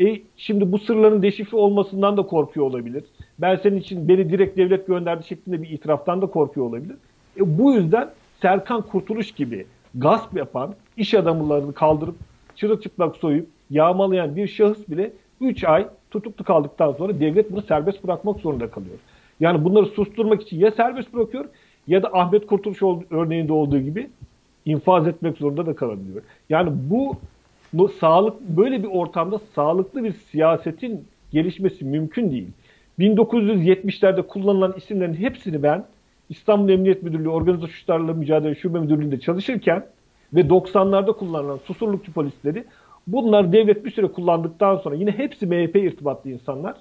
E 0.01 0.17
şimdi 0.37 0.71
bu 0.71 0.77
sırların 0.79 1.21
deşifre 1.21 1.57
olmasından 1.57 2.17
da 2.17 2.21
korkuyor 2.21 2.65
olabilir. 2.65 3.03
Ben 3.39 3.55
senin 3.63 3.77
için 3.77 4.07
beni 4.07 4.29
direkt 4.29 4.57
devlet 4.57 4.87
gönderdi 4.87 5.27
şeklinde 5.27 5.61
bir 5.61 5.69
itiraftan 5.69 6.21
da 6.21 6.25
korkuyor 6.25 6.67
olabilir. 6.67 6.95
E 7.39 7.57
bu 7.57 7.73
yüzden 7.73 8.09
Serkan 8.41 8.81
Kurtuluş 8.81 9.31
gibi 9.31 9.65
gasp 9.95 10.37
yapan, 10.37 10.75
iş 10.97 11.13
adamlarını 11.13 11.73
kaldırıp 11.73 12.15
çırılçıplak 12.55 13.15
soyup 13.15 13.47
yağmalayan 13.69 14.35
bir 14.35 14.47
şahıs 14.47 14.89
bile 14.89 15.13
3 15.41 15.63
ay 15.63 15.87
tutuklu 16.11 16.43
kaldıktan 16.43 16.93
sonra 16.93 17.19
devlet 17.19 17.51
bunu 17.51 17.61
serbest 17.61 18.03
bırakmak 18.03 18.39
zorunda 18.39 18.71
kalıyor. 18.71 18.97
Yani 19.39 19.63
bunları 19.63 19.85
susturmak 19.85 20.41
için 20.41 20.59
ya 20.59 20.71
serbest 20.71 21.13
bırakıyor 21.13 21.45
ya 21.87 22.03
da 22.03 22.09
Ahmet 22.13 22.47
Kurtuluş 22.47 22.81
örneğinde 23.09 23.53
olduğu 23.53 23.79
gibi 23.79 24.09
infaz 24.65 25.07
etmek 25.07 25.37
zorunda 25.37 25.65
da 25.65 25.75
kalabiliyor. 25.75 26.21
Yani 26.49 26.69
bu, 26.73 27.15
bu 27.73 27.89
sağlık 27.89 28.41
böyle 28.41 28.83
bir 28.83 28.87
ortamda 28.87 29.39
sağlıklı 29.55 30.03
bir 30.03 30.11
siyasetin 30.11 31.05
gelişmesi 31.31 31.85
mümkün 31.85 32.31
değil. 32.31 32.47
1970'lerde 32.99 34.27
kullanılan 34.27 34.73
isimlerin 34.77 35.13
hepsini 35.13 35.63
ben 35.63 35.85
İstanbul 36.29 36.69
Emniyet 36.69 37.03
Müdürlüğü 37.03 37.29
Organize 37.29 37.67
Suçlarla 37.67 38.13
Mücadele 38.13 38.55
Şube 38.55 38.79
Müdürlüğü'nde 38.79 39.19
çalışırken 39.19 39.85
ve 40.33 40.41
90'larda 40.41 41.17
kullanılan 41.17 41.57
susurlukçu 41.57 42.13
polisleri 42.13 42.63
bunlar 43.07 43.53
devlet 43.53 43.85
bir 43.85 43.91
süre 43.91 44.07
kullandıktan 44.07 44.77
sonra 44.77 44.95
yine 44.95 45.11
hepsi 45.11 45.47
MHP 45.47 45.75
irtibatlı 45.75 46.29
insanlar 46.29 46.75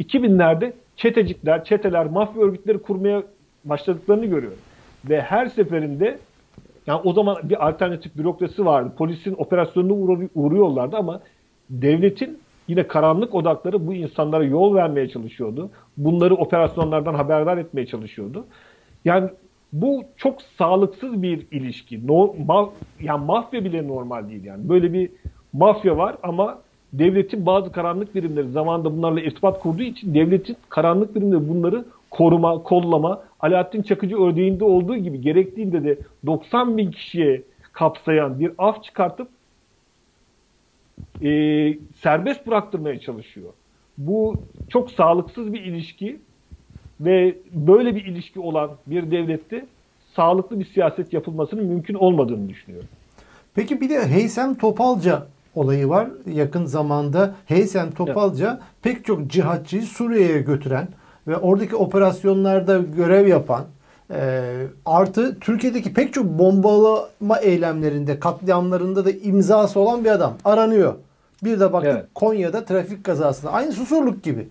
2000'lerde 0.00 0.72
çetecikler, 0.96 1.64
çeteler, 1.64 2.06
mafya 2.06 2.42
örgütleri 2.42 2.78
kurmaya 2.78 3.22
başladıklarını 3.64 4.26
görüyorum. 4.26 4.58
Ve 5.08 5.20
her 5.20 5.46
seferinde 5.46 6.18
yani 6.86 7.00
o 7.04 7.12
zaman 7.12 7.36
bir 7.42 7.68
alternatif 7.68 8.16
bürokrasi 8.16 8.64
vardı. 8.64 8.92
Polisin 8.98 9.34
operasyonuna 9.38 10.26
uğruyorlardı 10.34 10.96
ama 10.96 11.20
devletin 11.70 12.38
yine 12.68 12.86
karanlık 12.86 13.34
odakları 13.34 13.86
bu 13.86 13.94
insanlara 13.94 14.44
yol 14.44 14.74
vermeye 14.74 15.08
çalışıyordu. 15.08 15.70
Bunları 15.96 16.34
operasyonlardan 16.34 17.14
haberdar 17.14 17.58
etmeye 17.58 17.86
çalışıyordu. 17.86 18.44
Yani 19.04 19.30
bu 19.72 20.04
çok 20.16 20.42
sağlıksız 20.42 21.22
bir 21.22 21.46
ilişki. 21.50 22.06
No, 22.06 22.34
ma, 22.46 22.70
yani 23.00 23.24
mafya 23.24 23.64
bile 23.64 23.88
normal 23.88 24.28
değil 24.28 24.44
yani. 24.44 24.68
Böyle 24.68 24.92
bir 24.92 25.10
mafya 25.52 25.96
var 25.96 26.16
ama 26.22 26.58
devletin 26.92 27.46
bazı 27.46 27.72
karanlık 27.72 28.14
birimleri 28.14 28.50
zamanında 28.50 28.96
bunlarla 28.96 29.20
irtibat 29.20 29.60
kurduğu 29.60 29.82
için 29.82 30.14
devletin 30.14 30.56
karanlık 30.68 31.14
birimleri 31.14 31.48
bunları 31.48 31.84
koruma, 32.10 32.62
kollama, 32.62 33.22
Alaaddin 33.40 33.82
Çakıcı 33.82 34.22
örneğinde 34.22 34.64
olduğu 34.64 34.96
gibi 34.96 35.20
gerektiğinde 35.20 35.84
de 35.84 35.98
90 36.26 36.76
bin 36.76 36.90
kişiye 36.90 37.42
kapsayan 37.72 38.40
bir 38.40 38.52
af 38.58 38.84
çıkartıp 38.84 39.28
e, 41.22 41.30
serbest 42.02 42.46
bıraktırmaya 42.46 43.00
çalışıyor. 43.00 43.52
Bu 43.98 44.34
çok 44.68 44.90
sağlıksız 44.90 45.52
bir 45.52 45.60
ilişki 45.60 46.20
ve 47.00 47.34
böyle 47.52 47.94
bir 47.94 48.04
ilişki 48.04 48.40
olan 48.40 48.70
bir 48.86 49.10
devlette 49.10 49.66
sağlıklı 50.16 50.60
bir 50.60 50.64
siyaset 50.64 51.12
yapılmasının 51.12 51.64
mümkün 51.64 51.94
olmadığını 51.94 52.48
düşünüyorum. 52.48 52.88
Peki 53.54 53.80
bir 53.80 53.90
de 53.90 54.06
Heysem 54.08 54.54
Topalca 54.54 55.26
olayı 55.54 55.88
var. 55.88 56.08
Yakın 56.32 56.64
zamanda 56.64 57.34
Heysem 57.46 57.90
Topalca 57.90 58.50
evet. 58.50 58.62
pek 58.82 59.04
çok 59.04 59.26
cihatçıyı 59.26 59.82
Suriye'ye 59.82 60.40
götüren 60.40 60.88
ve 61.26 61.36
oradaki 61.36 61.76
operasyonlarda 61.76 62.78
görev 62.96 63.28
yapan 63.28 63.64
e, 64.10 64.42
artı 64.86 65.40
Türkiye'deki 65.40 65.94
pek 65.94 66.12
çok 66.12 66.24
bombalama 66.24 67.38
eylemlerinde, 67.42 68.20
katliamlarında 68.20 69.04
da 69.04 69.10
imzası 69.10 69.80
olan 69.80 70.04
bir 70.04 70.10
adam 70.10 70.34
aranıyor. 70.44 70.94
Bir 71.44 71.60
de 71.60 71.72
baktık 71.72 71.92
evet. 71.92 72.04
Konya'da 72.14 72.64
trafik 72.64 73.04
kazasında 73.04 73.52
aynı 73.52 73.72
Susurluk 73.72 74.22
gibi. 74.22 74.48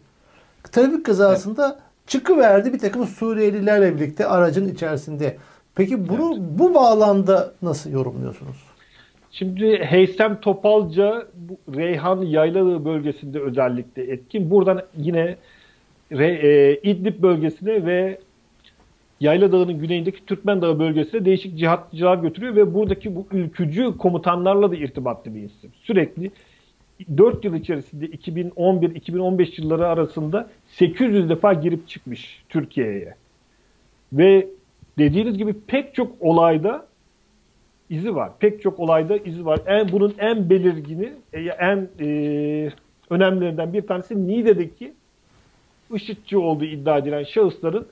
Trafik 0.72 1.06
kazasında 1.06 1.68
evet. 1.68 2.08
çıkıverdi 2.08 2.74
bir 2.74 2.80
takım 2.80 3.08
Suriyelilerle 3.08 3.96
birlikte 3.96 4.26
aracın 4.26 4.68
içerisinde. 4.68 5.38
Peki 5.76 6.10
bunu 6.10 6.34
evet. 6.34 6.60
bu 6.60 6.74
bağlamda 6.74 7.54
nasıl 7.62 7.92
yorumluyorsunuz? 7.92 8.58
Şimdi 9.32 9.78
Heysem 9.78 10.42
Topalca 10.42 11.28
Reyhan 11.76 12.22
Yaylalı 12.22 12.86
bölgesinde 12.86 13.40
özellikle 13.40 14.04
etkin. 14.12 14.50
Buradan 14.50 14.82
yine 14.98 15.36
Re, 16.12 16.28
e, 16.28 16.80
İdlib 16.84 17.22
bölgesine 17.22 17.86
ve 17.86 18.20
Yayla 19.20 19.52
Dağı'nın 19.52 19.80
güneyindeki 19.80 20.26
Türkmen 20.26 20.62
Dağı 20.62 20.80
bölgesine 20.80 21.26
değişik 21.26 21.58
cihatçılar 21.58 22.18
götürüyor 22.18 22.56
ve 22.56 22.74
buradaki 22.74 23.16
bu 23.16 23.28
ülkücü 23.32 23.98
komutanlarla 23.98 24.72
da 24.72 24.76
irtibatlı 24.76 25.36
bir 25.36 25.44
isim. 25.44 25.72
Sürekli 25.84 26.32
4 27.18 27.46
yıl 27.46 27.54
içerisinde 27.54 28.06
2011-2015 28.06 29.62
yılları 29.62 29.88
arasında 29.88 30.50
800 30.68 31.30
defa 31.30 31.54
girip 31.54 31.88
çıkmış 31.88 32.44
Türkiye'ye. 32.50 33.16
Ve 34.14 34.48
dediğiniz 34.98 35.38
gibi 35.38 35.54
pek 35.68 35.96
çok 35.96 36.12
olayda 36.20 36.88
izi 37.90 38.16
var. 38.16 38.32
Pek 38.40 38.62
çok 38.62 38.80
olayda 38.80 39.18
izi 39.18 39.46
var. 39.46 39.60
En 39.66 39.92
bunun 39.92 40.16
en 40.18 40.50
belirgini, 40.50 41.14
e, 41.34 41.40
en 41.42 41.90
e, 42.00 42.72
önemlilerinden 43.10 43.74
bir 43.74 43.82
tanesi 43.82 44.28
Niğde'deki 44.28 44.94
IŞİD'ci 45.94 46.38
olduğu 46.38 46.66
iddia 46.66 46.98
edilen 46.98 47.24
şahısların 47.24 47.88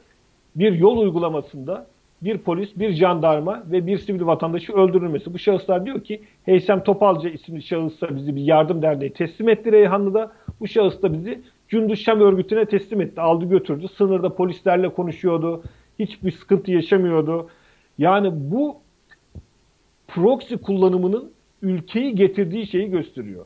bir 0.56 0.74
yol 0.74 0.98
uygulamasında 0.98 1.88
bir 2.24 2.38
polis, 2.38 2.70
bir 2.80 2.92
jandarma 2.92 3.64
ve 3.72 3.88
bir 3.88 3.98
sivil 3.98 4.26
vatandaşı 4.26 4.74
öldürülmesi. 4.74 5.34
Bu 5.34 5.40
şahıslar 5.40 5.86
diyor 5.86 6.04
ki 6.04 6.22
Heysem 6.44 6.84
Topalca 6.84 7.30
isimli 7.30 7.62
şahısla 7.62 8.16
bizi 8.16 8.36
bir 8.36 8.42
yardım 8.42 8.82
derneği 8.82 9.14
teslim 9.14 9.50
etti 9.50 9.72
Reyhanlı'da. 9.72 10.32
Bu 10.60 10.68
şahıs 10.68 11.02
da 11.02 11.14
bizi 11.14 11.42
Cündüz 11.68 12.02
Şam 12.02 12.22
örgütüne 12.22 12.66
teslim 12.66 13.02
etti. 13.02 13.22
Aldı 13.22 13.46
götürdü. 13.46 13.88
Sınırda 13.98 14.36
polislerle 14.36 14.90
konuşuyordu. 14.90 15.64
Hiçbir 16.00 16.32
sıkıntı 16.32 16.72
yaşamıyordu. 16.72 17.50
Yani 17.98 18.32
bu 18.34 18.78
proxy 20.08 20.56
kullanımının 20.56 21.32
ülkeyi 21.62 22.16
getirdiği 22.16 22.68
şeyi 22.68 22.90
gösteriyor. 22.90 23.46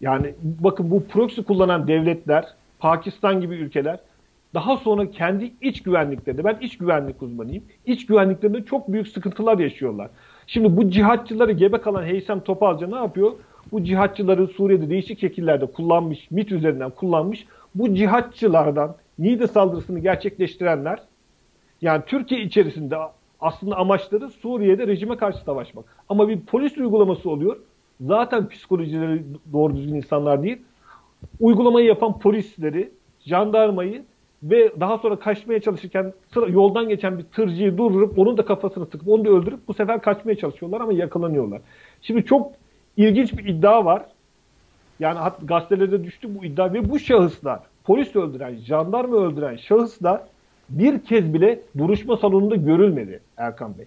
Yani 0.00 0.34
bakın 0.42 0.90
bu 0.90 1.04
proxy 1.04 1.40
kullanan 1.40 1.88
devletler, 1.88 2.44
Pakistan 2.78 3.40
gibi 3.40 3.54
ülkeler 3.54 4.00
daha 4.54 4.76
sonra 4.76 5.10
kendi 5.10 5.52
iç 5.60 5.82
güvenliklerinde, 5.82 6.44
ben 6.44 6.58
iç 6.60 6.78
güvenlik 6.78 7.22
uzmanıyım, 7.22 7.64
iç 7.86 8.06
güvenliklerinde 8.06 8.64
çok 8.64 8.92
büyük 8.92 9.08
sıkıntılar 9.08 9.58
yaşıyorlar. 9.58 10.10
Şimdi 10.46 10.76
bu 10.76 10.90
cihatçıları 10.90 11.52
gebe 11.52 11.78
kalan 11.78 12.04
Heysem 12.04 12.40
Topalca 12.40 12.86
ne 12.86 12.96
yapıyor? 12.96 13.32
Bu 13.72 13.84
cihatçıları 13.84 14.46
Suriye'de 14.46 14.90
değişik 14.90 15.20
şekillerde 15.20 15.66
kullanmış, 15.66 16.30
MIT 16.30 16.52
üzerinden 16.52 16.90
kullanmış. 16.90 17.46
Bu 17.74 17.94
cihatçılardan 17.94 18.96
Niğde 19.18 19.46
saldırısını 19.46 19.98
gerçekleştirenler, 19.98 20.98
yani 21.82 22.02
Türkiye 22.06 22.40
içerisinde 22.40 22.96
aslında 23.40 23.76
amaçları 23.76 24.28
Suriye'de 24.28 24.86
rejime 24.86 25.16
karşı 25.16 25.38
savaşmak. 25.38 25.84
Ama 26.08 26.28
bir 26.28 26.40
polis 26.40 26.78
uygulaması 26.78 27.30
oluyor. 27.30 27.56
Zaten 28.00 28.48
psikolojileri 28.48 29.22
doğru 29.52 29.76
düzgün 29.76 29.94
insanlar 29.94 30.42
değil. 30.42 30.58
Uygulamayı 31.40 31.86
yapan 31.86 32.18
polisleri, 32.18 32.90
jandarmayı 33.26 34.02
ve 34.42 34.72
daha 34.80 34.98
sonra 34.98 35.16
kaçmaya 35.16 35.60
çalışırken 35.60 36.12
sıra, 36.34 36.46
yoldan 36.46 36.88
geçen 36.88 37.18
bir 37.18 37.24
tırcıyı 37.24 37.78
durdurup 37.78 38.18
onun 38.18 38.36
da 38.36 38.44
kafasını 38.44 38.86
sıkıp 38.86 39.08
onu 39.08 39.24
da 39.24 39.30
öldürüp 39.30 39.68
bu 39.68 39.74
sefer 39.74 40.02
kaçmaya 40.02 40.36
çalışıyorlar 40.36 40.80
ama 40.80 40.92
yakalanıyorlar. 40.92 41.60
Şimdi 42.02 42.24
çok 42.24 42.52
ilginç 42.96 43.38
bir 43.38 43.44
iddia 43.44 43.84
var. 43.84 44.02
Yani 45.00 45.18
gazetelerde 45.42 46.04
düştü 46.04 46.28
bu 46.34 46.44
iddia 46.44 46.72
ve 46.72 46.90
bu 46.90 46.98
şahıslar 46.98 47.60
polis 47.84 48.16
öldüren, 48.16 48.54
jandarma 48.54 49.16
öldüren 49.16 49.56
şahıslar 49.56 50.22
bir 50.68 50.98
kez 50.98 51.34
bile 51.34 51.60
duruşma 51.78 52.16
salonunda 52.16 52.56
görülmedi 52.56 53.20
Erkan 53.36 53.78
Bey. 53.78 53.86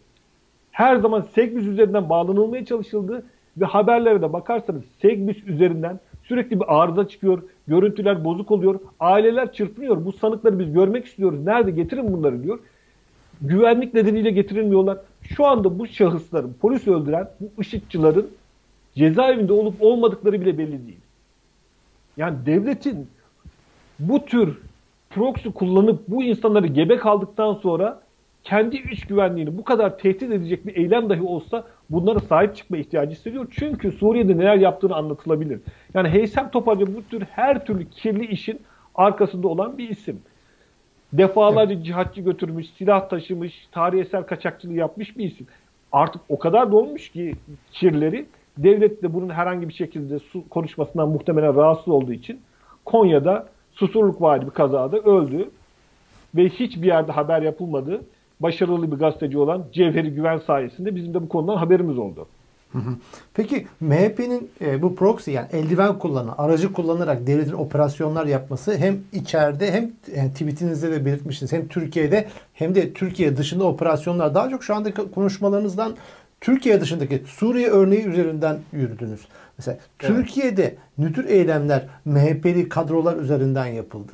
Her 0.72 0.96
zaman 0.96 1.22
Segbis 1.22 1.66
üzerinden 1.66 2.10
bağlanılmaya 2.10 2.66
çalışıldı 2.66 3.24
ve 3.58 3.66
haberlere 3.66 4.22
de 4.22 4.34
bakarsanız 4.34 4.84
Segbis 5.02 5.44
üzerinden 5.44 6.00
sürekli 6.24 6.60
bir 6.60 6.82
arıza 6.82 7.08
çıkıyor, 7.08 7.44
görüntüler 7.68 8.26
bozuk 8.26 8.52
oluyor, 8.52 8.80
aileler 9.00 9.54
çırpınıyor. 9.54 10.06
Bu 10.06 10.12
sanıkları 10.12 10.60
biz 10.60 10.74
görmek 10.74 11.06
istiyoruz. 11.06 11.40
Nerede 11.46 11.72
getirin 11.72 12.14
bunları 12.14 12.44
diyor. 12.44 12.60
Güvenlik 13.42 13.94
nedeniyle 13.94 14.32
getirilmiyorlar. 14.32 14.98
Şu 15.22 15.46
anda 15.46 15.80
bu 15.80 15.88
şahısların, 15.88 16.56
polis 16.62 16.88
öldüren 16.88 17.30
bu 17.40 17.62
IŞİD'çilerin 17.62 18.28
cezaevinde 18.96 19.54
olup 19.54 19.76
olmadıkları 19.80 20.42
bile 20.42 20.58
belli 20.58 20.88
değil. 20.88 21.00
Yani 22.18 22.38
devletin 22.46 23.08
bu 24.00 24.26
tür 24.26 24.58
proxy 25.10 25.50
kullanıp 25.50 26.08
bu 26.08 26.24
insanları 26.24 26.68
gebe 26.68 26.98
kaldıktan 26.98 27.54
sonra 27.54 28.02
kendi 28.44 28.78
iç 28.78 29.06
güvenliğini 29.06 29.58
bu 29.58 29.64
kadar 29.64 29.98
tehdit 29.98 30.32
edecek 30.32 30.68
bir 30.68 30.76
eylem 30.76 31.10
dahi 31.10 31.22
olsa 31.22 31.68
bunlara 31.90 32.20
sahip 32.20 32.56
çıkma 32.56 32.78
ihtiyacı 32.78 33.12
hissediyor. 33.12 33.48
Çünkü 33.52 33.92
Suriye'de 33.92 34.38
neler 34.38 34.56
yaptığını 34.56 34.96
anlatılabilir. 34.96 35.60
Yani 35.94 36.10
Heysem 36.10 36.52
Topacı 36.52 36.96
bu 36.96 37.04
tür 37.04 37.22
her 37.22 37.66
türlü 37.66 37.90
kirli 37.90 38.26
işin 38.26 38.62
arkasında 38.96 39.48
olan 39.48 39.78
bir 39.78 39.90
isim. 39.90 40.22
Defalarca 41.14 41.74
evet. 41.74 41.86
cihatçı 41.86 42.22
götürmüş, 42.22 42.70
silah 42.78 43.10
taşımış, 43.10 43.68
tarihi 43.72 44.02
eser 44.02 44.26
kaçakçılığı 44.26 44.74
yapmış 44.74 45.18
bir 45.18 45.26
isim. 45.26 45.48
Artık 45.92 46.22
o 46.30 46.40
kadar 46.40 46.72
dolmuş 46.72 47.10
ki 47.10 47.36
kirleri, 47.72 48.26
devlet 48.58 49.04
de 49.04 49.14
bunun 49.14 49.30
herhangi 49.30 49.70
bir 49.70 49.74
şekilde 49.74 50.20
su 50.20 50.50
konuşmasından 50.50 51.10
muhtemelen 51.10 51.56
rahatsız 51.56 51.88
olduğu 51.88 52.14
için 52.14 52.42
Konya'da 52.86 53.48
susurluk 53.72 54.22
vali 54.22 54.46
bir 54.46 54.52
kazada 54.52 54.98
öldü 54.98 55.50
ve 56.36 56.50
hiçbir 56.50 56.88
yerde 56.88 57.12
haber 57.12 57.42
yapılmadı. 57.42 58.02
Başarılı 58.40 58.92
bir 58.92 58.98
gazeteci 58.98 59.38
olan 59.38 59.66
Cevheri 59.74 60.10
Güven 60.10 60.38
sayesinde 60.38 60.96
bizim 60.96 61.14
de 61.14 61.22
bu 61.22 61.30
konudan 61.30 61.58
haberimiz 61.58 61.98
oldu. 61.98 62.28
Peki 63.34 63.68
MHP'nin 63.80 64.52
e, 64.62 64.82
bu 64.82 64.96
proxy 64.96 65.32
yani 65.32 65.48
eldiven 65.52 66.00
kullanan, 66.00 66.36
aracı 66.38 66.74
kullanarak 66.74 67.28
devletin 67.28 67.54
operasyonlar 67.54 68.26
yapması 68.26 68.78
hem 68.78 68.98
içeride 69.12 69.72
hem 69.72 69.92
yani 70.18 70.32
tweetinizde 70.32 70.92
de 70.92 71.06
belirtmiştiniz 71.06 71.52
hem 71.52 71.68
Türkiye'de 71.68 72.28
hem 72.54 72.76
de 72.76 72.94
Türkiye 72.94 73.38
dışında 73.38 73.64
operasyonlar 73.64 74.36
daha 74.36 74.50
çok 74.50 74.64
şu 74.64 74.76
anda 74.76 74.94
konuşmalarınızdan 74.94 75.96
Türkiye 76.42 76.82
dışındaki 76.82 77.24
Suriye 77.28 77.70
örneği 77.70 78.06
üzerinden 78.06 78.58
yürüdünüz. 78.72 79.22
Mesela 79.58 79.78
evet. 79.78 80.16
Türkiye'de 80.16 80.76
ne 80.98 81.14
tür 81.14 81.26
eylemler 81.26 81.86
MHP'li 82.06 82.70
kadrolar 82.70 83.18
üzerinden 83.18 83.68
yapıldı? 83.68 84.12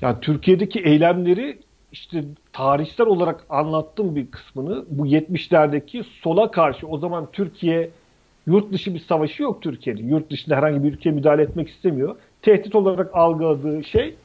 Ya 0.00 0.20
Türkiye'deki 0.20 0.80
eylemleri 0.80 1.58
işte 1.92 2.24
tarihsel 2.52 3.06
olarak 3.06 3.46
anlattığım 3.48 4.16
bir 4.16 4.30
kısmını 4.30 4.84
bu 4.88 5.06
70'lerdeki 5.06 6.04
sola 6.22 6.50
karşı 6.50 6.86
o 6.86 6.98
zaman 6.98 7.28
Türkiye 7.32 7.90
yurt 8.46 8.72
dışı 8.72 8.94
bir 8.94 8.98
savaşı 8.98 9.42
yok 9.42 9.62
Türkiye'nin. 9.62 10.08
Yurt 10.08 10.30
dışında 10.30 10.56
herhangi 10.56 10.84
bir 10.84 10.92
ülkeye 10.92 11.10
müdahale 11.10 11.42
etmek 11.42 11.68
istemiyor. 11.68 12.16
Tehdit 12.42 12.74
olarak 12.74 13.10
algıladığı 13.14 13.84
şey 13.84 14.16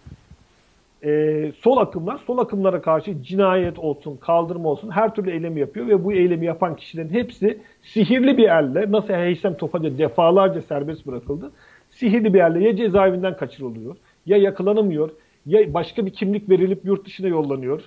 e, 1.04 1.52
sol 1.60 1.78
akımlar, 1.78 2.18
sol 2.18 2.38
akımlara 2.38 2.82
karşı 2.82 3.24
cinayet 3.24 3.80
olsun, 3.80 4.18
kaldırma 4.18 4.70
olsun 4.70 4.90
her 4.90 5.16
türlü 5.16 5.32
eylemi 5.32 5.60
yapıyor 5.60 5.88
ve 5.88 6.04
bu 6.04 6.14
eylemi 6.14 6.46
yapan 6.46 6.76
kişilerin 6.76 7.10
hepsi 7.10 7.60
sihirli 7.82 8.38
bir 8.38 8.50
elle, 8.50 8.92
nasıl 8.92 9.14
Heysem 9.14 9.58
Tofaca 9.58 9.98
defalarca 9.98 10.62
serbest 10.62 11.08
bırakıldı, 11.08 11.52
sihirli 11.90 12.34
bir 12.34 12.40
elle 12.40 12.64
ya 12.64 12.76
cezaevinden 12.76 13.38
kaçırılıyor, 13.38 13.96
ya 14.26 14.38
yakalanamıyor, 14.38 15.10
ya 15.46 15.74
başka 15.74 16.06
bir 16.06 16.14
kimlik 16.14 16.50
verilip 16.50 16.86
yurt 16.86 17.06
dışına 17.06 17.28
yollanıyor. 17.28 17.82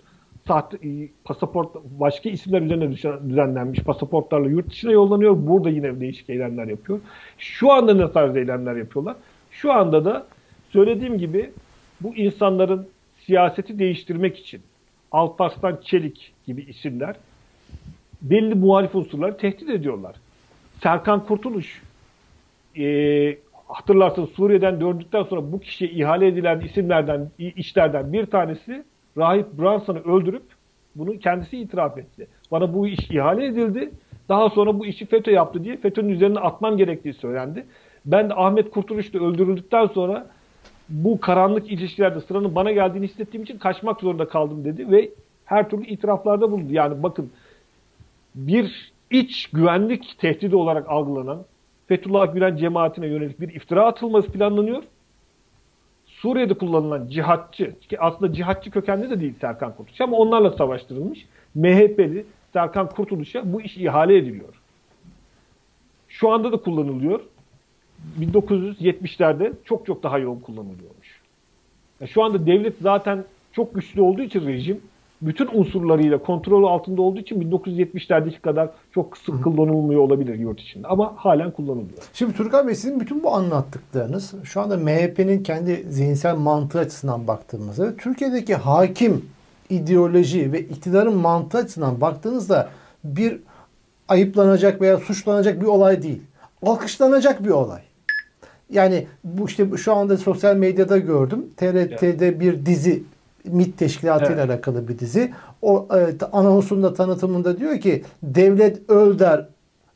Sahte, 0.46 0.78
pasaport 1.24 1.74
başka 1.84 2.28
isimler 2.28 2.62
üzerine 2.62 2.90
düzenlenmiş 3.28 3.80
pasaportlarla 3.80 4.48
yurt 4.48 4.70
dışına 4.70 4.92
yollanıyor. 4.92 5.36
Burada 5.38 5.70
yine 5.70 6.00
değişik 6.00 6.30
eylemler 6.30 6.66
yapıyor. 6.66 7.00
Şu 7.38 7.72
anda 7.72 7.94
ne 7.94 8.12
tarz 8.12 8.36
eylemler 8.36 8.76
yapıyorlar? 8.76 9.16
Şu 9.50 9.72
anda 9.72 10.04
da 10.04 10.26
söylediğim 10.70 11.18
gibi 11.18 11.50
bu 12.00 12.14
insanların 12.16 12.88
siyaseti 13.26 13.78
değiştirmek 13.78 14.38
için 14.38 14.60
Alparslan 15.12 15.80
Çelik 15.84 16.32
gibi 16.46 16.62
isimler 16.62 17.16
belli 18.22 18.54
muhalif 18.54 18.94
unsurları 18.94 19.36
tehdit 19.36 19.68
ediyorlar. 19.70 20.16
Serkan 20.82 21.26
Kurtuluş 21.26 21.82
e, 22.76 22.84
hatırlarsınız 23.68 24.30
Suriye'den 24.30 24.80
döndükten 24.80 25.22
sonra 25.22 25.52
bu 25.52 25.60
kişiye 25.60 25.90
ihale 25.90 26.26
edilen 26.26 26.60
isimlerden, 26.60 27.30
işlerden 27.38 28.12
bir 28.12 28.26
tanesi 28.26 28.84
Rahip 29.18 29.58
Branson'ı 29.58 29.98
öldürüp 29.98 30.42
bunu 30.96 31.18
kendisi 31.18 31.58
itiraf 31.58 31.98
etti. 31.98 32.26
Bana 32.50 32.74
bu 32.74 32.86
iş 32.86 33.10
ihale 33.10 33.46
edildi. 33.46 33.90
Daha 34.28 34.50
sonra 34.50 34.78
bu 34.78 34.86
işi 34.86 35.06
FETÖ 35.06 35.30
yaptı 35.30 35.64
diye 35.64 35.76
FETÖ'nün 35.76 36.08
üzerine 36.08 36.38
atmam 36.38 36.76
gerektiği 36.76 37.14
söylendi. 37.14 37.66
Ben 38.06 38.30
de 38.30 38.34
Ahmet 38.34 38.70
Kurtuluş 38.70 39.14
da 39.14 39.18
öldürüldükten 39.18 39.86
sonra 39.86 40.26
bu 40.88 41.20
karanlık 41.20 41.70
ilişkilerde 41.70 42.20
sıranın 42.20 42.54
bana 42.54 42.72
geldiğini 42.72 43.06
hissettiğim 43.06 43.44
için 43.44 43.58
kaçmak 43.58 44.00
zorunda 44.00 44.28
kaldım 44.28 44.64
dedi 44.64 44.90
ve 44.90 45.10
her 45.44 45.70
türlü 45.70 45.86
itiraflarda 45.86 46.50
bulundu. 46.52 46.72
Yani 46.72 47.02
bakın 47.02 47.30
bir 48.34 48.92
iç 49.10 49.46
güvenlik 49.46 50.18
tehdidi 50.18 50.56
olarak 50.56 50.88
algılanan 50.88 51.44
Fethullah 51.86 52.34
Gülen 52.34 52.56
cemaatine 52.56 53.06
yönelik 53.06 53.40
bir 53.40 53.54
iftira 53.54 53.86
atılması 53.86 54.32
planlanıyor. 54.32 54.82
Suriye'de 56.06 56.54
kullanılan 56.54 57.08
cihatçı, 57.08 57.78
ki 57.80 58.00
aslında 58.00 58.32
cihatçı 58.32 58.70
kökenli 58.70 59.10
de 59.10 59.20
değil 59.20 59.34
Serkan 59.40 59.76
Kurtuluş 59.76 60.00
ama 60.00 60.16
onlarla 60.16 60.50
savaştırılmış 60.50 61.26
MHP'li 61.54 62.26
Serkan 62.52 62.88
Kurtuluş'a 62.88 63.52
bu 63.52 63.62
iş 63.62 63.76
ihale 63.76 64.16
ediliyor. 64.16 64.54
Şu 66.08 66.30
anda 66.30 66.52
da 66.52 66.56
kullanılıyor. 66.56 67.20
1970'lerde 68.20 69.52
çok 69.64 69.86
çok 69.86 70.02
daha 70.02 70.18
yoğun 70.18 70.40
kullanılıyormuş. 70.40 71.20
Yani 72.00 72.10
şu 72.10 72.22
anda 72.22 72.46
devlet 72.46 72.74
zaten 72.80 73.24
çok 73.52 73.74
güçlü 73.74 74.00
olduğu 74.00 74.22
için 74.22 74.46
rejim 74.46 74.80
bütün 75.26 75.48
unsurlarıyla 75.52 76.18
kontrol 76.18 76.64
altında 76.64 77.02
olduğu 77.02 77.20
için 77.20 77.50
1970'lerdeki 77.50 78.40
kadar 78.40 78.70
çok 78.94 79.18
sık 79.18 79.44
kullanılmıyor 79.44 80.00
olabilir 80.00 80.38
yurt 80.38 80.60
içinde. 80.60 80.88
Ama 80.88 81.12
halen 81.16 81.50
kullanılıyor. 81.50 81.98
Şimdi 82.12 82.32
Turgay 82.34 82.66
Bey 82.66 82.74
sizin 82.74 83.00
bütün 83.00 83.22
bu 83.22 83.34
anlattıklarınız 83.34 84.34
şu 84.44 84.60
anda 84.60 84.76
MHP'nin 84.76 85.42
kendi 85.42 85.86
zihinsel 85.88 86.36
mantığı 86.36 86.78
açısından 86.78 87.26
baktığımızda 87.26 87.96
Türkiye'deki 87.96 88.54
hakim 88.54 89.24
ideoloji 89.70 90.52
ve 90.52 90.60
iktidarın 90.60 91.16
mantığı 91.16 91.58
açısından 91.58 92.00
baktığınızda 92.00 92.68
bir 93.04 93.38
ayıplanacak 94.08 94.80
veya 94.80 94.98
suçlanacak 94.98 95.60
bir 95.60 95.66
olay 95.66 96.02
değil. 96.02 96.22
Alkışlanacak 96.62 97.44
bir 97.44 97.50
olay. 97.50 97.80
Yani 98.70 99.06
bu 99.24 99.46
işte 99.46 99.66
şu 99.76 99.94
anda 99.94 100.16
sosyal 100.16 100.56
medyada 100.56 100.98
gördüm. 100.98 101.46
TRT'de 101.56 102.40
bir 102.40 102.66
dizi 102.66 103.02
MİT 103.44 103.78
teşkilatıyla 103.78 104.42
evet. 104.42 104.50
alakalı 104.50 104.88
bir 104.88 104.98
dizi. 104.98 105.32
O 105.62 105.88
e, 105.94 106.24
anonsunda 106.32 106.94
tanıtımında 106.94 107.58
diyor 107.58 107.80
ki 107.80 108.04
devlet 108.22 108.90
öl 108.90 109.18
der 109.18 109.48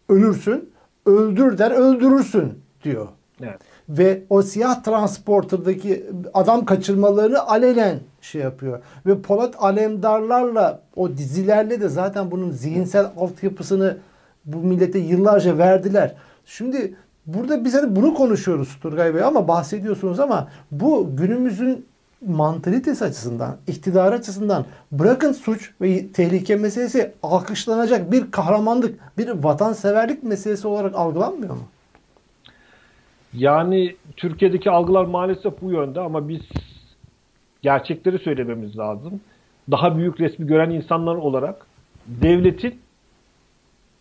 ölürsün, 0.08 0.70
öldür 1.06 1.58
der 1.58 1.70
öldürürsün 1.70 2.52
diyor. 2.84 3.08
Evet. 3.42 3.58
Ve 3.88 4.22
o 4.30 4.42
siyah 4.42 4.82
transporterdaki 4.82 6.06
adam 6.34 6.64
kaçırmalarını 6.64 7.46
alenen 7.46 8.00
şey 8.20 8.42
yapıyor. 8.42 8.82
Ve 9.06 9.22
Polat 9.22 9.54
Alemdarlarla 9.58 10.82
o 10.96 11.16
dizilerle 11.16 11.80
de 11.80 11.88
zaten 11.88 12.30
bunun 12.30 12.50
zihinsel 12.50 13.06
altyapısını 13.16 13.96
bu 14.44 14.56
millete 14.56 14.98
yıllarca 14.98 15.58
verdiler. 15.58 16.14
Şimdi 16.46 16.94
burada 17.26 17.64
biz 17.64 17.74
hani 17.74 17.96
bunu 17.96 18.14
konuşuyoruz 18.14 18.78
Turgay 18.82 19.14
Bey 19.14 19.22
ama 19.22 19.48
bahsediyorsunuz 19.48 20.20
ama 20.20 20.48
bu 20.70 21.16
günümüzün 21.16 21.86
mantalitesi 22.26 23.04
açısından, 23.04 23.56
iktidar 23.66 24.12
açısından 24.12 24.64
bırakın 24.92 25.32
suç 25.32 25.74
ve 25.80 26.12
tehlike 26.12 26.56
meselesi 26.56 27.12
alkışlanacak 27.22 28.12
bir 28.12 28.30
kahramanlık, 28.30 29.18
bir 29.18 29.28
vatanseverlik 29.28 30.22
meselesi 30.22 30.68
olarak 30.68 30.94
algılanmıyor 30.94 31.54
mu? 31.54 31.68
Yani 33.32 33.96
Türkiye'deki 34.16 34.70
algılar 34.70 35.04
maalesef 35.04 35.62
bu 35.62 35.72
yönde 35.72 36.00
ama 36.00 36.28
biz 36.28 36.40
gerçekleri 37.62 38.18
söylememiz 38.18 38.78
lazım. 38.78 39.20
Daha 39.70 39.96
büyük 39.96 40.20
resmi 40.20 40.46
gören 40.46 40.70
insanlar 40.70 41.14
olarak 41.14 41.66
devletin 42.06 42.80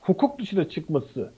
hukuk 0.02 0.40
dışına 0.40 0.70
çıkması 0.70 1.32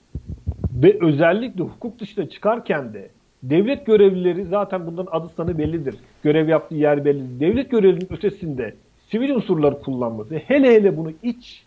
ve 0.74 0.98
özellikle 1.02 1.64
hukuk 1.64 2.00
dışına 2.00 2.30
çıkarken 2.30 2.94
de 2.94 3.10
Devlet 3.44 3.86
görevlileri 3.86 4.46
zaten 4.46 4.88
bunların 4.88 5.12
adı 5.12 5.30
sanı 5.38 5.58
bellidir. 5.58 5.96
Görev 6.24 6.50
yaptığı 6.50 6.76
yer 6.76 7.06
bellidir. 7.06 7.40
Devlet 7.40 7.72
görevlinin 7.72 8.14
ötesinde 8.14 8.74
sivil 9.12 9.30
unsurları 9.30 9.80
kullanması, 9.80 10.36
hele 10.36 10.76
hele 10.76 10.98
bunu 10.98 11.12
iç 11.24 11.64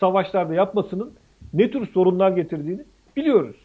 savaşlarda 0.00 0.54
yapmasının 0.54 1.12
ne 1.54 1.70
tür 1.70 1.86
sorunlar 1.86 2.30
getirdiğini 2.30 2.80
biliyoruz. 3.16 3.56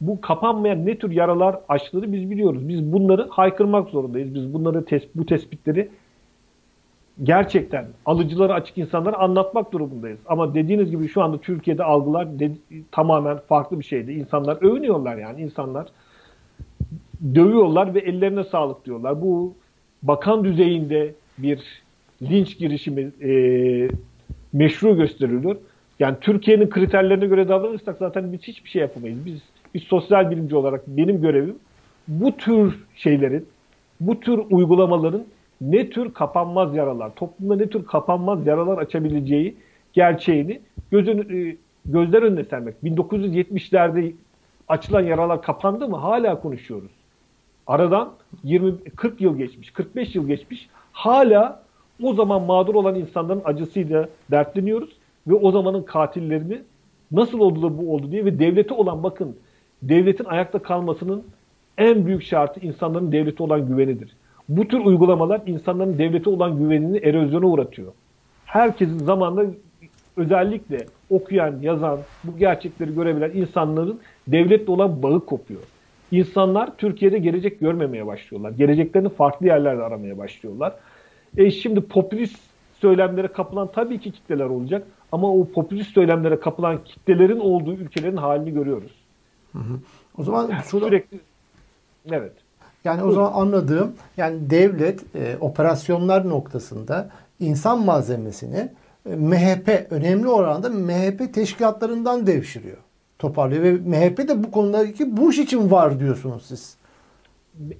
Bu 0.00 0.20
kapanmayan 0.20 0.86
ne 0.86 0.98
tür 0.98 1.10
yaralar 1.10 1.58
açtığını 1.68 2.12
biz 2.12 2.30
biliyoruz. 2.30 2.68
Biz 2.68 2.92
bunları 2.92 3.28
haykırmak 3.30 3.88
zorundayız. 3.88 4.34
Biz 4.34 4.54
bunları 4.54 4.84
bu 5.14 5.26
tespitleri 5.26 5.88
gerçekten 7.22 7.86
alıcıları 8.06 8.54
açık 8.54 8.78
insanlara 8.78 9.16
anlatmak 9.16 9.72
durumundayız. 9.72 10.18
Ama 10.26 10.54
dediğiniz 10.54 10.90
gibi 10.90 11.08
şu 11.08 11.22
anda 11.22 11.38
Türkiye'de 11.38 11.84
algılar 11.84 12.28
tamamen 12.92 13.38
farklı 13.38 13.78
bir 13.78 13.84
şeydi. 13.84 14.12
İnsanlar 14.12 14.56
övünüyorlar 14.62 15.16
yani. 15.16 15.42
insanlar 15.42 15.86
dövüyorlar 17.34 17.94
ve 17.94 17.98
ellerine 17.98 18.44
sağlık 18.44 18.86
diyorlar. 18.86 19.22
Bu 19.22 19.54
bakan 20.02 20.44
düzeyinde 20.44 21.14
bir 21.38 21.82
linç 22.22 22.58
girişimi 22.58 23.12
e, 23.22 23.32
meşru 24.52 24.96
gösteriliyor. 24.96 25.56
Yani 25.98 26.16
Türkiye'nin 26.20 26.70
kriterlerine 26.70 27.26
göre 27.26 27.48
davranırsak 27.48 27.96
zaten 27.98 28.32
biz 28.32 28.42
hiçbir 28.42 28.70
şey 28.70 28.82
yapamayız. 28.82 29.18
Biz 29.26 29.38
bir 29.74 29.80
sosyal 29.80 30.30
bilimci 30.30 30.56
olarak 30.56 30.86
benim 30.86 31.20
görevim 31.20 31.56
bu 32.08 32.36
tür 32.36 32.84
şeylerin, 32.96 33.46
bu 34.00 34.20
tür 34.20 34.40
uygulamaların 34.50 35.24
ne 35.60 35.90
tür 35.90 36.14
kapanmaz 36.14 36.74
yaralar, 36.74 37.14
toplumda 37.14 37.56
ne 37.56 37.68
tür 37.68 37.84
kapanmaz 37.84 38.46
yaralar 38.46 38.78
açabileceği 38.78 39.56
gerçeğini 39.92 40.60
gözün, 40.90 41.18
e, 41.18 41.56
gözler 41.84 42.22
önüne 42.22 42.44
sermek. 42.44 42.74
1970'lerde 42.84 44.12
açılan 44.68 45.00
yaralar 45.00 45.42
kapandı 45.42 45.88
mı? 45.88 45.96
Hala 45.96 46.40
konuşuyoruz. 46.40 46.90
Aradan 47.66 48.12
20 48.44 48.78
40 48.96 49.20
yıl 49.20 49.36
geçmiş, 49.38 49.70
45 49.70 50.14
yıl 50.14 50.26
geçmiş. 50.26 50.68
Hala 50.92 51.62
o 52.02 52.14
zaman 52.14 52.42
mağdur 52.42 52.74
olan 52.74 52.94
insanların 52.94 53.42
acısıyla 53.44 54.08
dertleniyoruz 54.30 54.90
ve 55.26 55.34
o 55.34 55.50
zamanın 55.50 55.82
katillerini 55.82 56.62
nasıl 57.12 57.40
oldu 57.40 57.62
da 57.62 57.78
bu 57.78 57.94
oldu 57.94 58.10
diye 58.10 58.24
ve 58.24 58.38
devlete 58.38 58.74
olan 58.74 59.02
bakın 59.02 59.36
devletin 59.82 60.24
ayakta 60.24 60.58
kalmasının 60.58 61.24
en 61.78 62.06
büyük 62.06 62.22
şartı 62.22 62.60
insanların 62.60 63.12
devlete 63.12 63.42
olan 63.42 63.68
güvenidir. 63.68 64.16
Bu 64.48 64.68
tür 64.68 64.78
uygulamalar 64.78 65.40
insanların 65.46 65.98
devlete 65.98 66.30
olan 66.30 66.58
güvenini 66.58 66.98
erozyona 66.98 67.46
uğratıyor. 67.46 67.92
Herkesin 68.44 68.98
zamanla 68.98 69.44
özellikle 70.16 70.86
okuyan, 71.10 71.58
yazan, 71.60 71.98
bu 72.24 72.38
gerçekleri 72.38 72.94
görebilen 72.94 73.30
insanların 73.30 74.00
devletle 74.28 74.72
olan 74.72 75.02
bağı 75.02 75.26
kopuyor. 75.26 75.60
İnsanlar 76.10 76.76
Türkiye'de 76.76 77.18
gelecek 77.18 77.60
görmemeye 77.60 78.06
başlıyorlar. 78.06 78.50
Geleceklerini 78.50 79.08
farklı 79.08 79.46
yerlerde 79.46 79.82
aramaya 79.82 80.18
başlıyorlar. 80.18 80.74
E 81.36 81.50
şimdi 81.50 81.80
popülist 81.80 82.40
söylemlere 82.80 83.28
kapılan 83.28 83.72
tabii 83.72 84.00
ki 84.00 84.12
kitleler 84.12 84.44
olacak 84.44 84.86
ama 85.12 85.32
o 85.32 85.48
popülist 85.48 85.90
söylemlere 85.90 86.40
kapılan 86.40 86.84
kitlelerin 86.84 87.40
olduğu 87.40 87.72
ülkelerin 87.74 88.16
halini 88.16 88.54
görüyoruz. 88.54 88.92
Hı 89.52 89.58
hı. 89.58 89.78
O 90.18 90.22
zaman 90.22 90.50
yani 90.50 90.62
şurada 90.70 90.86
sürekli 90.86 91.18
evet. 92.10 92.32
Yani 92.84 93.02
o 93.02 93.12
zaman 93.12 93.32
anladığım 93.32 93.94
yani 94.16 94.50
devlet 94.50 95.16
e, 95.16 95.36
operasyonlar 95.40 96.28
noktasında 96.28 97.10
insan 97.40 97.84
malzemesini 97.84 98.68
e, 99.10 99.16
MHP 99.16 99.86
önemli 99.90 100.28
oranda 100.28 100.68
MHP 100.68 101.34
teşkilatlarından 101.34 102.26
devşiriyor. 102.26 102.76
Toparlıyor 103.18 103.62
ve 103.62 103.72
MHP 103.72 104.18
de 104.28 104.44
bu 104.44 104.50
konudaki 104.50 105.16
bu 105.16 105.30
iş 105.30 105.38
için 105.38 105.70
var 105.70 106.00
diyorsunuz 106.00 106.46
siz. 106.46 106.76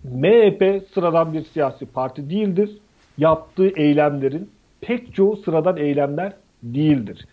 MHP 0.04 0.82
sıradan 0.94 1.32
bir 1.32 1.44
siyasi 1.44 1.86
parti 1.86 2.30
değildir. 2.30 2.78
Yaptığı 3.18 3.68
eylemlerin 3.68 4.50
pek 4.80 5.14
çoğu 5.14 5.36
sıradan 5.36 5.76
eylemler 5.76 6.32
değildir. 6.62 7.26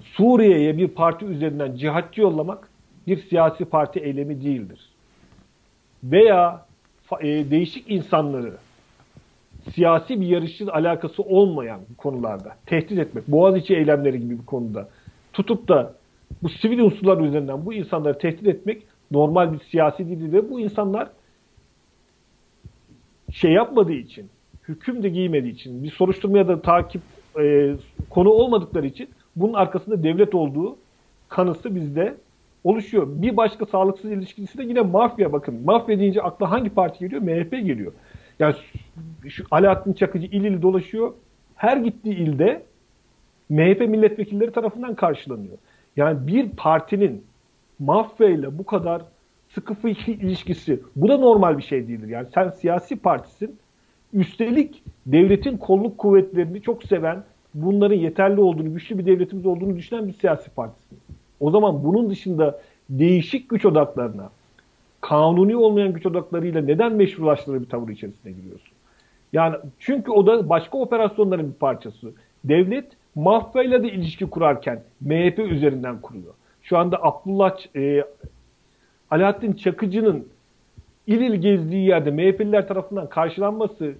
Suriye'ye 0.00 0.78
bir 0.78 0.88
parti 0.88 1.24
üzerinden 1.24 1.76
cihatçı 1.76 2.20
yollamak 2.20 2.68
bir 3.06 3.28
siyasi 3.28 3.64
parti 3.64 4.00
eylemi 4.00 4.44
değildir. 4.44 4.88
Veya 6.04 6.66
e, 7.20 7.50
değişik 7.50 7.90
insanları 7.90 8.52
siyasi 9.74 10.20
bir 10.20 10.26
yarışın 10.26 10.66
alakası 10.66 11.22
olmayan 11.22 11.80
konularda 11.98 12.56
tehdit 12.66 12.98
etmek, 12.98 13.28
Boğaziçi 13.28 13.74
eylemleri 13.74 14.20
gibi 14.20 14.38
bir 14.38 14.46
konuda 14.46 14.88
tutup 15.32 15.68
da 15.68 15.94
bu 16.42 16.48
sivil 16.48 16.78
unsurlar 16.78 17.20
üzerinden 17.20 17.66
bu 17.66 17.74
insanları 17.74 18.18
tehdit 18.18 18.46
etmek 18.46 18.82
normal 19.10 19.52
bir 19.52 19.58
siyasi 19.58 20.08
değil 20.08 20.32
ve 20.32 20.50
bu 20.50 20.60
insanlar 20.60 21.10
şey 23.32 23.52
yapmadığı 23.52 23.92
için, 23.92 24.28
hüküm 24.68 25.02
de 25.02 25.08
giymediği 25.08 25.52
için, 25.52 25.82
bir 25.82 25.90
soruşturmaya 25.90 26.48
da 26.48 26.62
takip 26.62 27.02
e, 27.40 27.74
konu 28.10 28.30
olmadıkları 28.30 28.86
için 28.86 29.08
bunun 29.36 29.52
arkasında 29.52 30.02
devlet 30.02 30.34
olduğu 30.34 30.76
kanısı 31.28 31.74
bizde 31.74 32.16
oluşuyor. 32.64 33.06
Bir 33.08 33.36
başka 33.36 33.66
sağlıksız 33.66 34.10
ilişkisi 34.10 34.58
de 34.58 34.62
yine 34.62 34.80
mafya 34.80 35.32
bakın. 35.32 35.64
Mafya 35.64 35.98
deyince 35.98 36.22
akla 36.22 36.50
hangi 36.50 36.70
parti 36.70 36.98
geliyor? 36.98 37.22
MHP 37.22 37.50
geliyor. 37.50 37.92
Yani 38.38 38.54
şu 39.28 39.44
Alaaddin 39.50 39.92
Çakıcı 39.92 40.26
il 40.26 40.44
il 40.44 40.62
dolaşıyor. 40.62 41.12
Her 41.54 41.76
gittiği 41.76 42.14
ilde 42.14 42.62
MHP 43.48 43.80
milletvekilleri 43.80 44.52
tarafından 44.52 44.94
karşılanıyor. 44.94 45.58
Yani 45.96 46.26
bir 46.26 46.50
partinin 46.50 47.24
mafya 47.78 48.28
ile 48.28 48.58
bu 48.58 48.66
kadar 48.66 49.02
sıkı 49.48 49.74
fıkı 49.74 49.88
ilişkisi 50.10 50.80
bu 50.96 51.08
da 51.08 51.16
normal 51.18 51.58
bir 51.58 51.62
şey 51.62 51.88
değildir. 51.88 52.08
Yani 52.08 52.26
sen 52.34 52.48
siyasi 52.48 52.96
partisin 52.96 53.58
üstelik 54.12 54.82
devletin 55.06 55.56
kolluk 55.56 55.98
kuvvetlerini 55.98 56.62
çok 56.62 56.84
seven, 56.84 57.24
bunların 57.54 57.96
yeterli 57.96 58.40
olduğunu, 58.40 58.74
güçlü 58.74 58.98
bir 58.98 59.06
devletimiz 59.06 59.46
olduğunu 59.46 59.76
düşünen 59.76 60.08
bir 60.08 60.12
siyasi 60.12 60.50
partisin. 60.50 60.98
O 61.40 61.50
zaman 61.50 61.84
bunun 61.84 62.10
dışında 62.10 62.60
değişik 62.90 63.48
güç 63.48 63.66
odaklarına, 63.66 64.30
kanuni 65.00 65.56
olmayan 65.56 65.92
güç 65.92 66.06
odaklarıyla 66.06 66.62
neden 66.62 66.92
meşrulaştırır 66.92 67.60
bir 67.60 67.68
tavır 67.68 67.88
içerisine 67.88 68.32
giriyorsun? 68.32 68.72
Yani 69.32 69.56
çünkü 69.78 70.10
o 70.10 70.26
da 70.26 70.48
başka 70.48 70.78
operasyonların 70.78 71.48
bir 71.48 71.58
parçası. 71.58 72.12
Devlet 72.44 72.86
mafyayla 73.14 73.82
da 73.82 73.86
ilişki 73.86 74.26
kurarken 74.30 74.82
MHP 75.00 75.38
üzerinden 75.38 76.00
kuruyor. 76.00 76.34
Şu 76.62 76.78
anda 76.78 77.02
Abdullah 77.02 77.76
e, 77.76 78.04
Alaaddin 79.10 79.52
Çakıcı'nın 79.52 80.28
il 81.06 81.20
il 81.20 81.34
gezdiği 81.34 81.88
yerde 81.88 82.10
MHP'liler 82.10 82.68
tarafından 82.68 83.08
karşılanması 83.08 83.94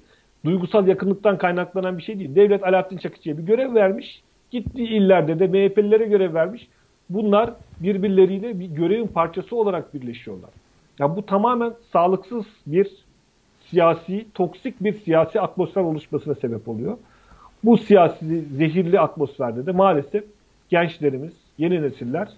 duygusal 0.44 0.88
yakınlıktan 0.88 1.38
kaynaklanan 1.38 1.98
bir 1.98 2.02
şey 2.02 2.18
değil. 2.18 2.34
Devlet 2.34 2.64
Alaaddin 2.64 2.96
Çakıcı'ya 2.96 3.38
bir 3.38 3.42
görev 3.42 3.74
vermiş. 3.74 4.22
Gittiği 4.50 4.88
illerde 4.88 5.38
de 5.38 5.46
MHP'lilere 5.46 6.04
görev 6.04 6.34
vermiş. 6.34 6.68
Bunlar 7.10 7.54
birbirleriyle 7.80 8.60
bir 8.60 8.66
görevin 8.66 9.06
parçası 9.06 9.56
olarak 9.56 9.94
birleşiyorlar. 9.94 10.50
Ya 10.98 11.16
bu 11.16 11.26
tamamen 11.26 11.72
sağlıksız 11.92 12.46
bir 12.66 12.90
siyasi, 13.70 14.26
toksik 14.34 14.84
bir 14.84 14.92
siyasi 14.92 15.40
atmosfer 15.40 15.82
oluşmasına 15.82 16.34
sebep 16.34 16.68
oluyor. 16.68 16.98
Bu 17.64 17.78
siyasi, 17.78 18.44
zehirli 18.56 19.00
atmosferde 19.00 19.66
de 19.66 19.72
maalesef 19.72 20.24
gençlerimiz, 20.68 21.32
yeni 21.58 21.82
nesiller 21.82 22.28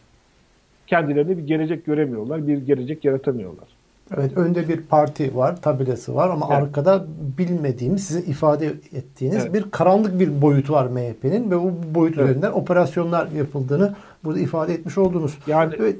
kendilerine 0.87 1.39
bir 1.39 1.47
gelecek 1.47 1.87
göremiyorlar, 1.87 2.49
bir 2.49 2.59
gelecek 2.59 3.05
yaratamıyorlar. 3.05 3.69
Evet 4.17 4.37
önde 4.37 4.69
bir 4.69 4.83
parti 4.83 5.37
var, 5.37 5.63
tabelası 5.63 6.15
var 6.15 6.31
ama 6.31 6.47
evet. 6.51 6.63
arkada 6.63 7.07
bilmediğimiz, 7.39 8.05
size 8.05 8.21
ifade 8.21 8.67
ettiğiniz 8.93 9.43
evet. 9.43 9.55
bir 9.55 9.71
karanlık 9.71 10.21
bir 10.21 10.43
boyutu 10.43 10.73
var 10.73 10.87
MHP'nin 10.87 11.51
ve 11.51 11.59
bu 11.59 11.73
boyut 11.95 12.19
evet. 12.19 12.29
üzerinden 12.29 12.53
operasyonlar 12.53 13.29
yapıldığını 13.31 13.95
burada 14.25 14.41
ifade 14.41 14.75
etmiş 14.75 14.99
oldunuz. 14.99 15.39
Yani 15.47 15.75
evet. 15.79 15.97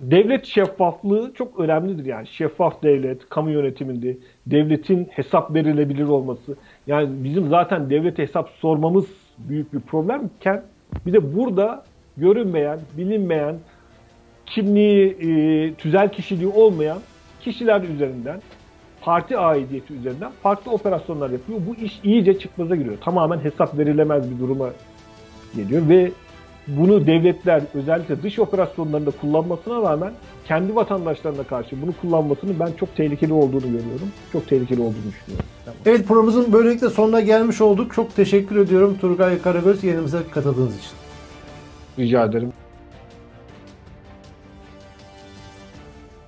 Devlet 0.00 0.46
şeffaflığı 0.46 1.32
çok 1.34 1.60
önemlidir 1.60 2.04
yani. 2.04 2.26
Şeffaf 2.26 2.82
devlet, 2.82 3.28
kamu 3.28 3.50
yönetiminde 3.50 4.16
devletin 4.46 5.08
hesap 5.10 5.54
verilebilir 5.54 6.04
olması. 6.04 6.56
Yani 6.86 7.24
bizim 7.24 7.48
zaten 7.48 7.90
devlet 7.90 8.18
hesap 8.18 8.48
sormamız 8.48 9.06
büyük 9.38 9.72
bir 9.72 9.80
problemken 9.80 10.62
bir 11.06 11.12
de 11.12 11.36
burada 11.36 11.84
görünmeyen, 12.16 12.78
bilinmeyen, 12.96 13.56
kimliği, 14.46 15.10
e, 15.10 15.74
tüzel 15.74 16.12
kişiliği 16.12 16.48
olmayan 16.48 16.98
kişiler 17.40 17.82
üzerinden, 17.82 18.40
parti 19.00 19.38
aidiyeti 19.38 19.94
üzerinden 19.94 20.32
farklı 20.42 20.72
operasyonlar 20.72 21.30
yapıyor. 21.30 21.60
Bu 21.68 21.84
iş 21.84 22.00
iyice 22.04 22.38
çıkmaza 22.38 22.76
giriyor. 22.76 22.96
Tamamen 23.00 23.38
hesap 23.38 23.78
verilemez 23.78 24.30
bir 24.30 24.38
duruma 24.38 24.70
geliyor 25.56 25.88
ve 25.88 26.10
bunu 26.68 27.06
devletler 27.06 27.62
özellikle 27.74 28.22
dış 28.22 28.38
operasyonlarında 28.38 29.10
kullanmasına 29.10 29.82
rağmen 29.82 30.12
kendi 30.44 30.74
vatandaşlarına 30.74 31.42
karşı 31.42 31.82
bunu 31.82 31.92
kullanmasını 32.00 32.60
ben 32.60 32.70
çok 32.80 32.96
tehlikeli 32.96 33.32
olduğunu 33.32 33.62
görüyorum. 33.62 34.08
Çok 34.32 34.48
tehlikeli 34.48 34.80
olduğunu 34.80 35.12
düşünüyorum. 35.12 35.46
Evet 35.86 36.08
programımızın 36.08 36.52
böylelikle 36.52 36.90
sonuna 36.90 37.20
gelmiş 37.20 37.60
olduk. 37.60 37.94
Çok 37.94 38.16
teşekkür 38.16 38.56
ediyorum 38.56 38.96
Turgay 39.00 39.42
Karagöz 39.42 39.84
yerimize 39.84 40.18
katıldığınız 40.30 40.78
için. 40.78 40.92
Rica 41.98 42.24
ederim. 42.24 42.52